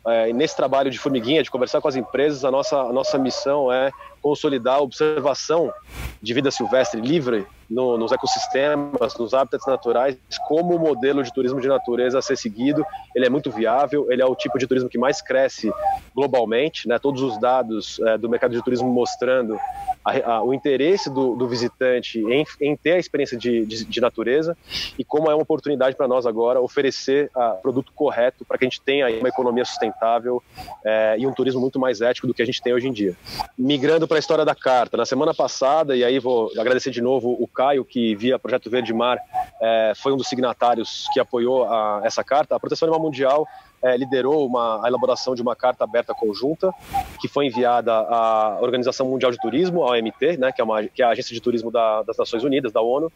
[0.08, 3.74] É, nesse trabalho de formiguinha, de conversar com as empresas, a nossa, a nossa missão
[3.74, 3.92] é
[4.26, 5.72] consolidar a observação
[6.20, 10.18] de vida silvestre livre no, nos ecossistemas, nos hábitats naturais,
[10.48, 12.84] como modelo de turismo de natureza a ser seguido.
[13.16, 15.72] Ele é muito viável, ele é o tipo de turismo que mais cresce
[16.16, 16.98] globalmente, né?
[16.98, 19.60] todos os dados é, do mercado de turismo mostrando
[20.04, 24.02] a, a, o interesse do, do visitante em, em, ter a experiência de, de, de,
[24.02, 24.56] natureza
[25.00, 28.70] e como é uma oportunidade para nós agora oferecer o produto correto para que a
[28.70, 30.44] gente tenha uma economia sustentável
[30.84, 33.16] é, e um turismo muito mais ético do que a gente tem hoje em dia.
[33.58, 37.36] Migrando para a história da carta, na semana passada, e aí vou agradecer de novo
[37.40, 39.18] o Caio, que via Projeto Verde Mar
[39.62, 43.48] é, foi um dos signatários que apoiou a, essa carta, a Proteção Animal Mundial
[43.84, 46.72] é, liderou uma, a elaboração de uma carta aberta conjunta
[47.20, 51.04] que foi enviada à Organização Mundial de Turismo, a OMT, né, que, é uma, que
[51.04, 53.12] é a agência de turismo da, das Nações Unidas, da ONU.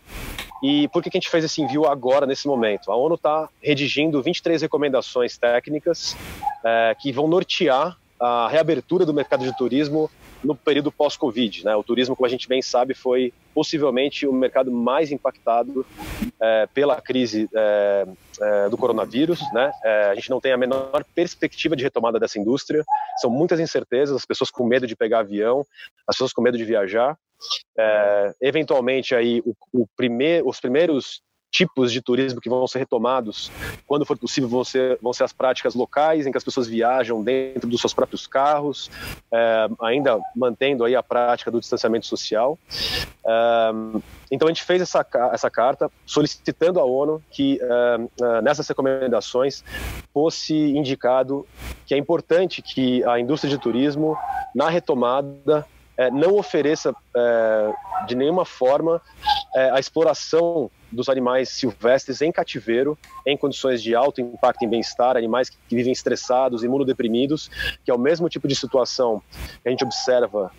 [0.61, 2.91] E por que, que a gente fez esse envio agora, nesse momento?
[2.91, 6.15] A ONU está redigindo 23 recomendações técnicas
[6.63, 10.11] é, que vão nortear a reabertura do mercado de turismo
[10.43, 11.65] no período pós-Covid.
[11.65, 11.75] Né?
[11.75, 15.85] O turismo, como a gente bem sabe, foi possivelmente o mercado mais impactado
[16.39, 18.07] é, pela crise é,
[18.41, 19.41] é, do coronavírus.
[19.53, 19.71] Né?
[19.83, 22.83] É, a gente não tem a menor perspectiva de retomada dessa indústria.
[23.17, 25.65] São muitas incertezas, as pessoas com medo de pegar avião,
[26.07, 27.17] as pessoas com medo de viajar.
[27.77, 31.21] É, eventualmente, aí, o, o primeir, os primeiros
[31.51, 33.51] tipos de turismo que vão ser retomados,
[33.87, 37.23] quando for possível, vão ser, vão ser as práticas locais, em que as pessoas viajam
[37.23, 38.89] dentro dos seus próprios carros,
[39.31, 42.57] é, ainda mantendo aí a prática do distanciamento social.
[43.25, 43.71] É,
[44.31, 49.63] então a gente fez essa, essa carta solicitando à ONU que é, nessas recomendações
[50.13, 51.47] fosse indicado
[51.85, 54.15] que é importante que a indústria de turismo,
[54.53, 55.65] na retomada,
[56.13, 56.93] não ofereça
[58.07, 59.01] de nenhuma forma
[59.73, 65.49] a exploração dos animais silvestres em cativeiro, em condições de alto impacto em bem-estar, animais
[65.49, 67.49] que vivem estressados, imunodeprimidos,
[67.83, 69.21] que é o mesmo tipo de situação
[69.61, 70.51] que a gente observa.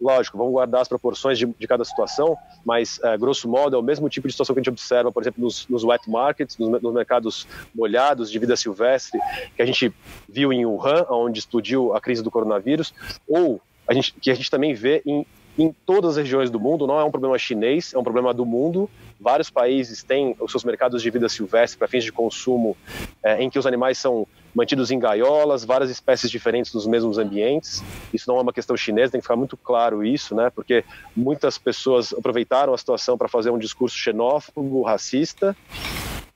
[0.00, 3.82] Lógico, vamos guardar as proporções de, de cada situação, mas, é, grosso modo, é o
[3.82, 6.82] mesmo tipo de situação que a gente observa, por exemplo, nos, nos wet markets, nos,
[6.82, 9.20] nos, mercados molhados de vida silvestre,
[9.54, 9.92] que a gente
[10.28, 12.92] viu em Wuhan, onde explodiu a crise do coronavírus,
[13.28, 15.24] ou a gente, que a gente também vê em
[15.58, 18.46] em todas as regiões do mundo, não é um problema chinês, é um problema do
[18.46, 18.88] mundo
[19.22, 22.76] Vários países têm os seus mercados de vida silvestre para fins de consumo,
[23.22, 27.84] é, em que os animais são mantidos em gaiolas, várias espécies diferentes nos mesmos ambientes.
[28.12, 30.50] Isso não é uma questão chinesa, tem que ficar muito claro isso, né?
[30.50, 30.84] Porque
[31.16, 35.56] muitas pessoas aproveitaram a situação para fazer um discurso xenófobo, racista,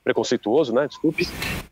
[0.07, 0.87] preconceituoso, né?
[0.87, 1.27] Desculpe.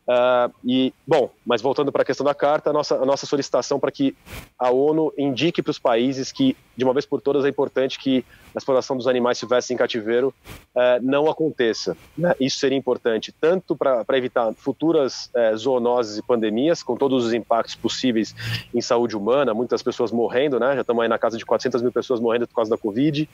[0.08, 3.80] Uh, e, bom, mas voltando para a questão da carta, a nossa, a nossa solicitação
[3.80, 4.16] para que
[4.60, 8.24] a ONU indique para os países que, de uma vez por todas, é importante que
[8.54, 10.34] a exploração dos animais silvestres em cativeiro
[10.76, 11.98] uh, não aconteça.
[12.18, 12.34] Né?
[12.40, 17.76] Isso seria importante tanto para evitar futuras uh, zoonoses e pandemias, com todos os impactos
[17.76, 18.36] possíveis
[18.74, 20.76] em saúde humana, muitas pessoas morrendo, né?
[20.76, 23.28] Já estamos aí na casa de 400 mil pessoas morrendo por causa da Covid.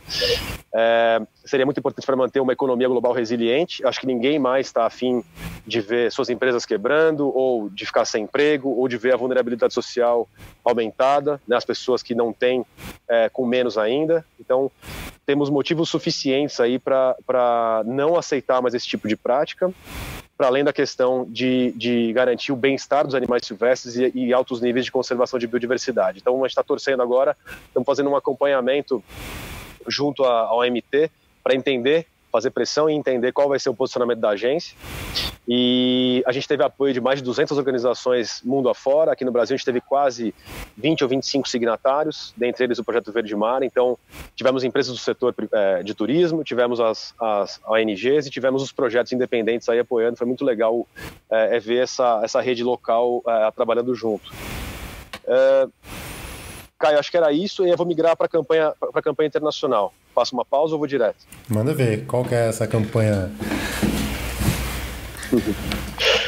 [0.74, 3.86] Uh, seria muito importante para manter uma economia global resiliente.
[3.86, 5.24] Acho que ninguém mais está afim
[5.66, 9.74] de ver suas empresas quebrando, ou de ficar sem emprego, ou de ver a vulnerabilidade
[9.74, 10.28] social
[10.64, 12.66] aumentada, né, as pessoas que não têm
[13.08, 14.26] é, com menos ainda.
[14.40, 14.70] Então,
[15.26, 19.74] temos motivos suficientes aí para não aceitar mais esse tipo de prática
[20.38, 24.60] para além da questão de, de garantir o bem-estar dos animais silvestres e, e, altos
[24.60, 26.18] níveis de conservação de biodiversidade.
[26.20, 27.38] Então, a gente está torcendo agora,
[27.68, 29.04] estamos fazendo um acompanhamento
[29.88, 31.12] junto à OMT
[31.44, 34.76] para entender fazer pressão e entender qual vai ser o posicionamento da agência.
[35.48, 39.12] E a gente teve apoio de mais de 200 organizações mundo afora.
[39.12, 40.34] Aqui no Brasil a gente teve quase
[40.78, 43.64] 20 ou 25 signatários, dentre eles o Projeto Verde Mar.
[43.64, 43.98] Então,
[44.36, 49.12] tivemos empresas do setor é, de turismo, tivemos as, as ONGs e tivemos os projetos
[49.12, 50.18] independentes aí apoiando.
[50.18, 50.88] Foi muito legal
[51.30, 54.32] é ver essa, essa rede local é, trabalhando junto.
[55.26, 55.68] É,
[56.82, 58.74] Caio, acho que era isso, e eu vou migrar para a campanha,
[59.04, 59.94] campanha internacional.
[60.16, 61.28] Faço uma pausa ou vou direto?
[61.48, 63.32] Manda ver, qual que é essa campanha?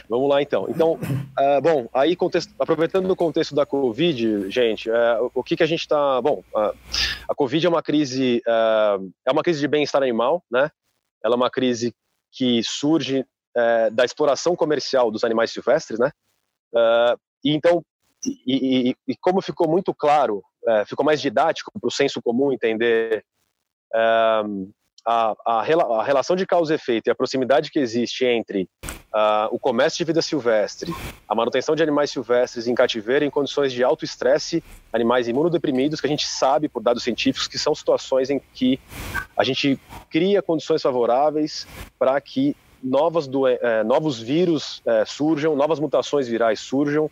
[0.07, 0.67] Vamos lá então.
[0.69, 5.63] Então, uh, bom, aí contexto, aproveitando o contexto da Covid, gente, uh, o que, que
[5.63, 6.21] a gente está.
[6.21, 6.77] Bom, uh,
[7.27, 10.69] a Covid é uma crise, é uma crise de bem-estar animal, né?
[11.23, 11.95] Ela é uma crise
[12.31, 13.25] que surge
[13.93, 16.11] da exploração comercial dos animais silvestres, né?
[17.45, 17.83] e então
[18.25, 23.23] e, e, como ficou muito claro, é, ficou mais didático para o senso comum entender
[23.93, 24.43] é,
[25.05, 28.69] a, a, a relação de causa e efeito e a proximidade que existe entre
[29.13, 30.91] Uh, o comércio de vida silvestre,
[31.29, 36.07] a manutenção de animais silvestres em cativeiro em condições de alto estresse, animais imunodeprimidos, que
[36.07, 38.79] a gente sabe, por dados científicos, que são situações em que
[39.37, 41.67] a gente cria condições favoráveis
[41.99, 43.29] para que novas
[43.61, 47.09] é, novos vírus é, surjam, novas mutações virais surjam,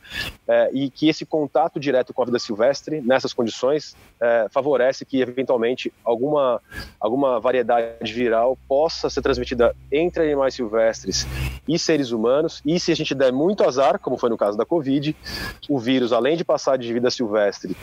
[0.48, 5.22] é, e que esse contato direto com a vida silvestre, nessas condições, é, favorece que,
[5.22, 6.62] eventualmente, alguma,
[7.00, 11.26] alguma variedade viral possa ser transmitida entre animais silvestres
[11.68, 14.66] e seres humanos, e se a gente der muito azar, como foi no caso da
[14.66, 15.16] Covid,
[15.70, 17.76] o vírus, além de passar de vida silvestre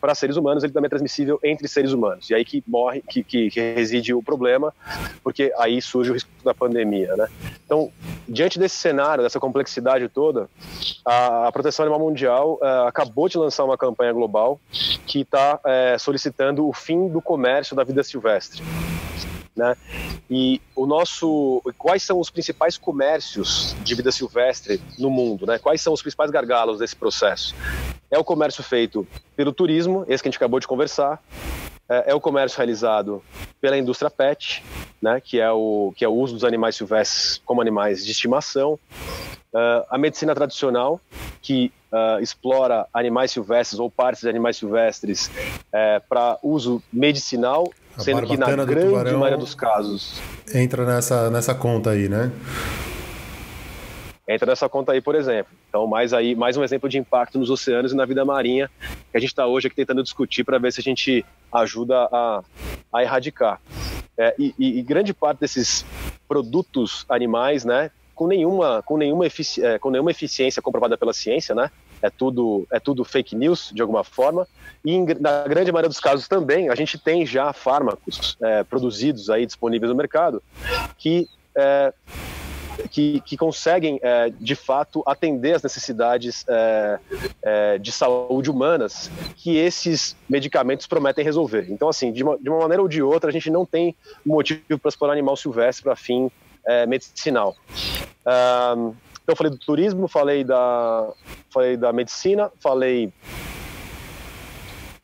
[0.00, 3.22] para seres humanos, ele também é transmissível entre seres humanos, e aí que morre, que,
[3.22, 4.74] que, que reside o problema,
[5.22, 7.28] porque aí surge o risco da pandemia, né?
[7.64, 7.90] Então,
[8.28, 10.48] diante desse cenário, dessa complexidade toda,
[11.04, 14.60] a, a Proteção Animal Mundial uh, acabou de lançar uma campanha global
[15.06, 18.62] que está uh, é, solicitando o fim do comércio da vida silvestre.
[19.56, 19.74] Né?
[20.30, 25.46] E o nosso, quais são os principais comércios de vida silvestre no mundo?
[25.46, 25.58] Né?
[25.58, 27.54] Quais são os principais gargalos desse processo?
[28.10, 31.20] É o comércio feito pelo turismo, esse que a gente acabou de conversar,
[31.88, 33.22] é, é, o comércio realizado
[33.60, 34.62] pela indústria pet,
[35.00, 38.78] né, que, é o, que é o uso dos animais silvestres como animais de estimação,
[39.52, 41.00] uh, a medicina tradicional,
[41.40, 48.02] que uh, explora animais silvestres ou partes de animais silvestres uh, para uso medicinal, a
[48.02, 50.20] sendo que na grande maioria dos casos...
[50.52, 52.30] Entra nessa, nessa conta aí, né?
[54.28, 55.52] Entra nessa conta aí, por exemplo.
[55.68, 58.70] Então, mais aí, mais um exemplo de impacto nos oceanos e na vida marinha
[59.10, 62.42] que a gente está hoje aqui tentando discutir para ver se a gente ajuda a,
[62.92, 63.60] a erradicar.
[64.18, 65.84] É, e, e, grande parte desses
[66.26, 71.54] produtos animais, né, com nenhuma, com nenhuma, efici é, com nenhuma eficiência comprovada pela ciência,
[71.54, 71.70] né,
[72.00, 74.48] é tudo, é tudo fake news de alguma forma.
[74.84, 79.28] E em, na grande maioria dos casos também, a gente tem já fármacos é, produzidos
[79.28, 80.42] aí disponíveis no mercado
[80.96, 81.92] que é,
[82.90, 86.98] que, que conseguem, é, de fato, atender as necessidades é,
[87.42, 91.66] é, de saúde humanas que esses medicamentos prometem resolver.
[91.70, 94.78] Então, assim, de uma, de uma maneira ou de outra, a gente não tem motivo
[94.78, 96.30] para explorar animal silvestre para fim
[96.64, 97.56] é, medicinal.
[99.22, 101.12] Então, falei do turismo, falei da,
[101.50, 103.12] falei da medicina, falei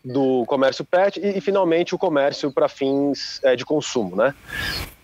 [0.05, 4.34] do comércio pet e, e finalmente o comércio para fins é, de consumo, né?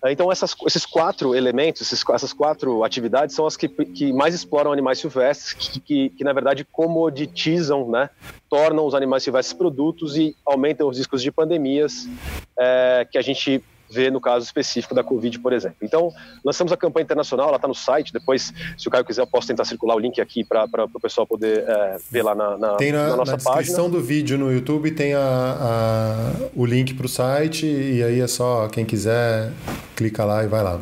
[0.07, 4.73] Então essas, esses quatro elementos, esses, essas quatro atividades são as que, que mais exploram
[4.73, 8.11] animais silvestres, que, que, que, na verdade comoditizam, né?
[8.49, 12.09] Tornam os animais silvestres produtos e aumentam os riscos de pandemias
[12.57, 15.79] é, que a gente vê no caso específico da Covid, por exemplo.
[15.83, 16.13] Então,
[16.45, 18.13] lançamos a campanha internacional, ela está no site.
[18.13, 21.27] Depois, se o Caio quiser, eu posso tentar circular o link aqui para o pessoal
[21.27, 24.01] poder é, ver lá na, na, tem na, na nossa na descrição página.
[24.01, 28.27] do vídeo no YouTube tem a, a, o link para o site e aí é
[28.27, 29.53] só quem quiser
[29.97, 30.81] clica lá e vai lá.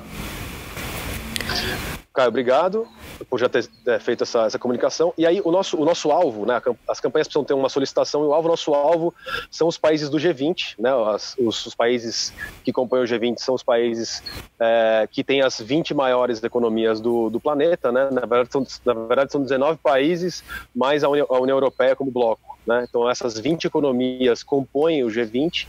[2.12, 2.86] Caio, obrigado
[3.24, 5.12] por já ter é, feito essa, essa, comunicação.
[5.16, 8.26] E aí o nosso, o nosso alvo, né, as campanhas precisam ter uma solicitação e
[8.26, 9.14] o alvo, nosso alvo
[9.50, 12.32] são os países do G20, né, as, os, os, países
[12.64, 14.22] que compõem o G20 são os países
[14.58, 18.94] é, que têm as 20 maiores economias do, do planeta, né, na verdade, são, na
[18.94, 20.44] verdade são 19 países,
[20.74, 22.56] mais a União, a União Europeia como bloco.
[22.66, 25.66] Né, então essas 20 economias compõem o G20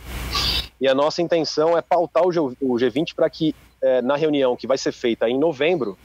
[0.79, 4.77] e a nossa intenção é pautar o G20 para que é, na reunião que vai
[4.77, 5.97] ser feita em novembro,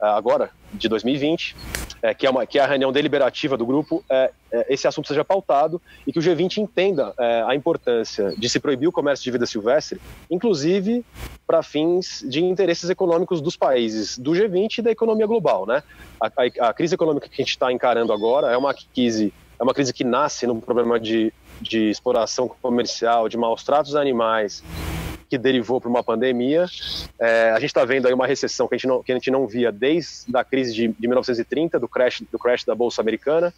[0.00, 1.54] é, agora, de 2020,
[2.02, 5.08] é, que, é uma, que é a reunião deliberativa do grupo, é, é esse assunto
[5.08, 9.24] seja pautado e que o G20 entenda é, a importância de se proibir o comércio
[9.24, 10.00] de vida silvestre,
[10.30, 11.04] inclusive
[11.46, 15.66] para fins de interesses econômicos dos países do G20 e da economia global.
[15.66, 15.82] Né?
[16.20, 19.62] A, a, a crise econômica que a gente está encarando agora é uma crise, é
[19.62, 24.62] uma crise que nasce num problema de, de exploração comercial, de maus tratos a animais,
[25.30, 26.66] que derivou para uma pandemia.
[27.16, 29.30] É, a gente está vendo aí uma recessão que a gente não, que a gente
[29.30, 33.54] não via desde a crise de, de 1930, do crash, do crash da Bolsa Americana.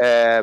[0.00, 0.42] É,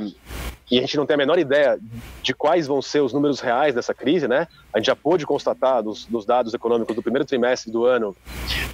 [0.70, 1.80] e a gente não tem a menor ideia
[2.22, 4.48] de quais vão ser os números reais dessa crise, né?
[4.72, 8.16] A gente já pôde constatar dos, dos, dados econômicos do primeiro trimestre do ano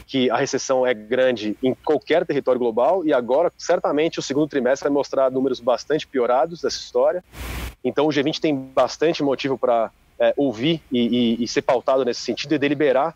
[0.05, 4.87] que a recessão é grande em qualquer território global e agora, certamente, o segundo trimestre
[4.87, 7.23] vai mostrar números bastante piorados dessa história.
[7.83, 9.89] Então, o G20 tem bastante motivo para
[10.19, 13.15] é, ouvir e, e, e, ser pautado nesse sentido e deliberar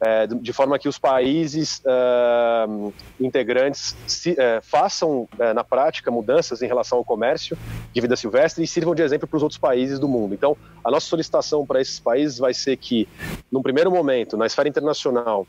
[0.00, 6.60] é, de forma que os países uh, integrantes se, uh, façam uh, na prática mudanças
[6.62, 7.56] em relação ao comércio
[7.92, 10.34] de vida silvestre e sirvam de exemplo para os outros países do mundo.
[10.34, 13.08] Então, a nossa solicitação para esses países vai ser que,
[13.50, 15.46] num primeiro momento, na esfera internacional,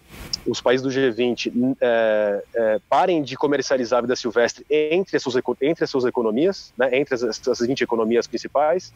[0.47, 1.51] os países do G20
[2.89, 7.15] parem de comercializar a vida silvestre entre as suas, entre as suas economias, né, entre
[7.15, 8.93] as, as 20 economias principais,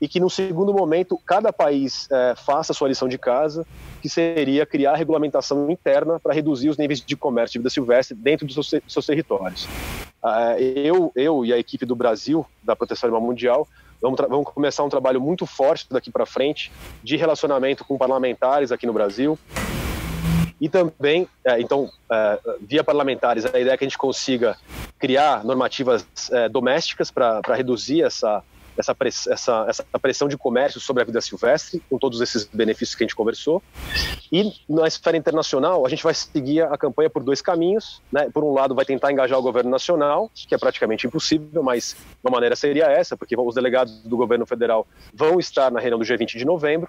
[0.00, 3.66] e que, num segundo momento, cada país faça a sua lição de casa
[4.04, 8.46] que seria criar regulamentação interna para reduzir os níveis de comércio de vida silvestre dentro
[8.46, 9.64] dos seus, seus territórios.
[10.22, 13.66] Uh, eu, eu e a equipe do Brasil, da Proteção Animal Mundial,
[14.02, 16.70] vamos, vamos começar um trabalho muito forte daqui para frente
[17.02, 19.38] de relacionamento com parlamentares aqui no Brasil,
[20.60, 24.54] e também, é, então, é, via parlamentares, a ideia é que a gente consiga
[24.98, 28.42] criar normativas é, domésticas para reduzir essa,
[28.76, 32.94] essa, press, essa, essa pressão de comércio sobre a vida silvestre, com todos esses benefícios
[32.94, 33.62] que a gente conversou.
[34.32, 38.02] E na esfera internacional, a gente vai seguir a campanha por dois caminhos.
[38.10, 38.28] Né?
[38.32, 42.30] Por um lado, vai tentar engajar o governo nacional, que é praticamente impossível, mas uma
[42.30, 46.38] maneira seria essa, porque os delegados do governo federal vão estar na reunião do G20
[46.38, 46.88] de novembro.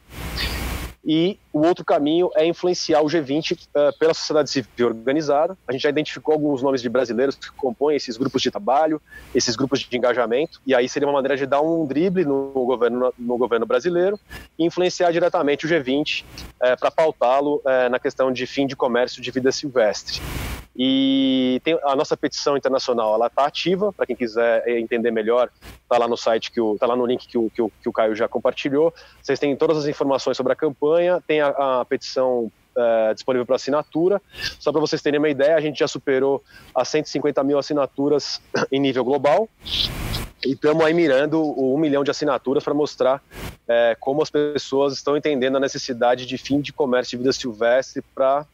[1.06, 5.56] E o outro caminho é influenciar o G20 uh, eh, pela sociedade civil organizada.
[5.68, 9.00] A gente já identificou alguns nomes de brasileiros que compõem esses grupos de trabalho,
[9.34, 13.14] esses grupos de engajamento, e aí seria uma maneira de dar um drible no governo,
[13.20, 14.20] no governo brasileiro
[14.58, 16.26] e influenciar diretamente o G20 uh,
[16.64, 20.20] eh, para pautá-lo uh, na questão de fim de comércio de vida silvestre.
[20.76, 25.50] E tem, a nossa petição internacional ela está ativa, para quem quiser entender melhor,
[25.84, 27.94] está lá no site, que está lá no link que o, que, o, que o
[27.94, 28.94] Caio já compartilhou.
[29.22, 33.56] Vocês têm todas as informações sobre a campanha, tem a, a petição é, disponível para
[33.56, 34.22] assinatura.
[34.60, 36.44] Só para vocês terem uma ideia, a gente já superou
[36.76, 39.50] as 150 mil assinaturas em nível global.
[40.46, 43.20] E estamos aí mirando o um milhão de assinaturas para mostrar
[43.68, 48.04] é, como as pessoas estão entendendo a necessidade de fim de comércio de vida silvestre
[48.14, 48.46] para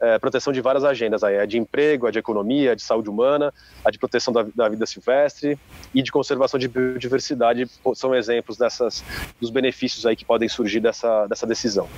[0.00, 3.10] é, proteção de várias agendas, aí, a de emprego, a de economia, a de saúde
[3.10, 3.52] humana,
[3.84, 5.58] a de proteção da, da vida silvestre
[5.94, 9.04] e de conservação de biodiversidade são exemplos dessas,
[9.38, 11.88] dos benefícios aí que podem surgir dessa, dessa decisão.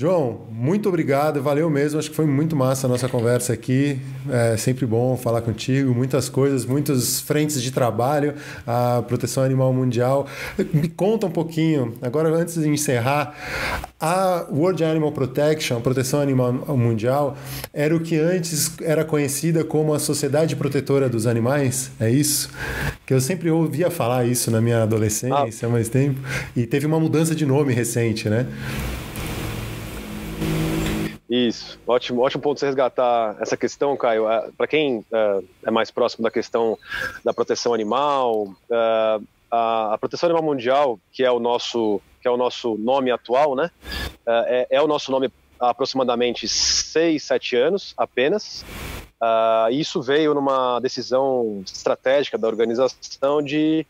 [0.00, 1.98] João, muito obrigado, valeu mesmo.
[1.98, 4.00] Acho que foi muito massa a nossa conversa aqui.
[4.30, 5.94] É sempre bom falar contigo.
[5.94, 8.32] Muitas coisas, muitas frentes de trabalho,
[8.66, 10.26] a proteção animal mundial.
[10.72, 13.34] Me conta um pouquinho, agora antes de encerrar,
[14.00, 17.36] a World Animal Protection, a proteção animal mundial,
[17.70, 22.48] era o que antes era conhecida como a Sociedade Protetora dos Animais, é isso?
[23.04, 26.18] Que eu sempre ouvia falar isso na minha adolescência, há mais tempo,
[26.56, 28.46] e teve uma mudança de nome recente, né?
[31.30, 34.28] Isso, ótimo, ótimo ponto você resgatar essa questão, Caio.
[34.28, 36.76] É, Para quem é, é mais próximo da questão
[37.24, 42.36] da proteção animal, é, a, proteção animal mundial, que é o nosso, que é o
[42.36, 43.70] nosso nome atual, né?
[44.26, 48.64] É, é o nosso nome há aproximadamente seis, sete anos apenas.
[49.22, 53.86] Uh, isso veio numa decisão estratégica da organização de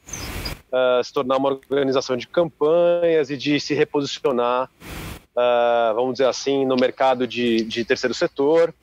[0.73, 4.69] uh, se tornar uma organização de campanhas e de se reposicionar
[5.41, 8.75] uh, vamos dizer assim, no mercado de, de terceiro setor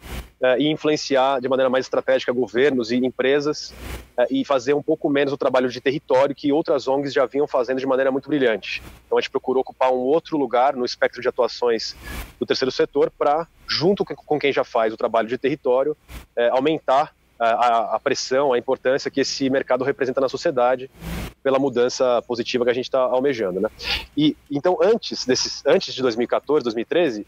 [0.41, 3.69] uh, e influenciar de maneira mais estratégica governos e empresas
[4.17, 7.47] uh, e fazer um pouco menos o trabalho de território que outras ONGs já vinham
[7.47, 8.81] fazendo de maneira muito brilhante.
[9.05, 11.95] Então a gente procurou ocupar um outro lugar no espectro de atuações
[12.39, 15.95] do terceiro setor para, junto com quem já faz o trabalho de território,
[16.51, 20.89] aumentar a, a, pressão, a importância que esse mercado representa na sociedade
[21.47, 23.69] pela mudança positiva que a gente está almejando, né?
[24.17, 27.25] E então antes desses, antes de 2014, 2013,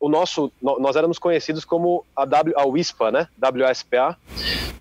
[0.00, 3.28] o nosso, nós éramos conhecidos como a, w, a WISPA, né?
[3.38, 4.16] WSPA,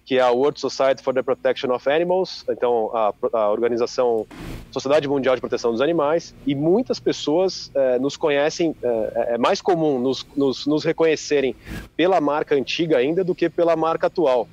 [0.06, 4.26] que é a World Society for the Protection of Animals, então a, a organização
[4.72, 9.62] Sociedade Mundial de Proteção dos Animais, e muitas pessoas é, nos conhecem, é, é mais
[9.62, 11.58] comum nos, nos, nos reconhecerem
[11.98, 14.48] pela marca antiga ainda do que pela marca atual.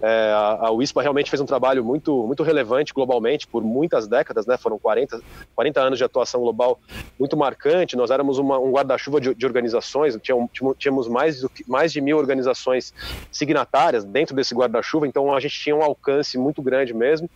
[0.00, 4.56] É, a, a realmente fez um trabalho muito, muito relevante globalmente por muitas décadas, né?
[4.56, 5.20] Foram 40,
[5.54, 6.78] 40 anos de atuação global
[7.18, 7.96] muito marcante.
[7.96, 10.16] Nós éramos uma, um guarda-chuva de, de, organizações,
[10.78, 12.94] tínhamos, mais, mais de mil organizações
[13.32, 17.28] signatárias dentro desse guarda-chuva, então a gente tinha um alcance muito grande mesmo.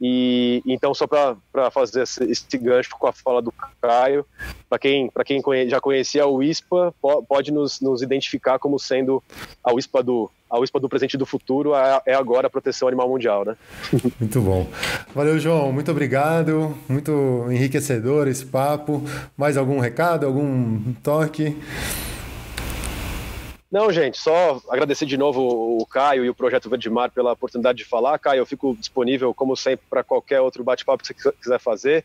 [0.00, 4.26] E então, só para fazer esse, esse, gancho com a fala do Caio,
[4.68, 6.92] para quem, quem conhe, já conhecia a UISPA,
[7.28, 9.22] pode nos, nos identificar como sendo
[9.62, 12.86] a UISPA do a USPA do presente e do futuro é, é agora a proteção
[12.86, 13.56] animal mundial, né?
[14.20, 14.68] Muito bom.
[15.14, 15.72] Valeu, João.
[15.72, 16.76] Muito obrigado.
[16.86, 19.02] Muito enriquecedor esse papo.
[19.34, 21.56] Mais algum recado, algum toque?
[23.72, 27.78] Não, gente, só agradecer de novo o Caio e o Projeto Verde Mar pela oportunidade
[27.78, 28.18] de falar.
[28.18, 32.04] Caio, eu fico disponível, como sempre, para qualquer outro bate-papo que você quiser fazer.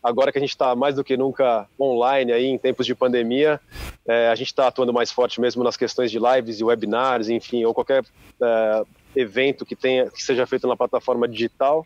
[0.00, 3.60] Agora que a gente está mais do que nunca online aí, em tempos de pandemia,
[4.06, 7.64] é, a gente está atuando mais forte mesmo nas questões de lives e webinars, enfim,
[7.64, 8.04] ou qualquer
[8.40, 8.82] é,
[9.16, 11.84] evento que, tenha, que seja feito na plataforma digital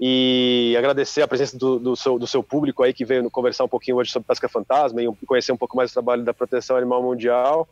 [0.00, 3.68] e agradecer a presença do, do, seu, do, seu, público aí que veio conversar um
[3.68, 7.02] pouquinho hoje sobre pesca fantasma e conhecer um pouco mais do trabalho da proteção animal
[7.02, 7.68] mundial.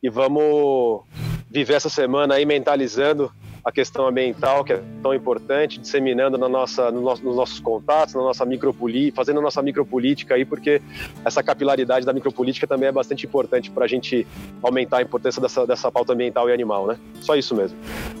[0.00, 1.02] E vamos
[1.50, 3.32] viver essa semana aí mentalizando
[3.64, 8.14] a questão ambiental, que é tão importante, disseminando na nossa, no nosso, nos nossos contatos,
[8.14, 10.80] na nossa micropolítica, fazendo a nossa micropolítica aí, porque
[11.24, 14.26] essa capilaridade da micropolítica também é bastante importante para a gente
[14.62, 16.98] aumentar a importância dessa, dessa pauta ambiental e animal, né?
[17.20, 17.76] Só isso mesmo.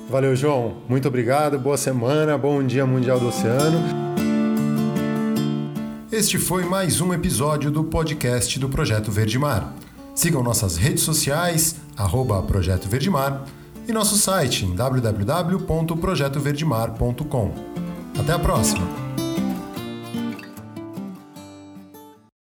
[0.08, 0.76] Valeu, João.
[0.88, 4.10] Muito obrigado, boa semana, bom Dia Mundial do Oceano.
[6.12, 9.72] Este foi mais um episódio do podcast do Projeto Verde Mar.
[10.14, 13.44] Sigam nossas redes sociais, arroba Projeto Verdemar,
[13.90, 17.52] e nosso site em www.projetoverdemar.com.
[18.18, 19.09] Até a próxima!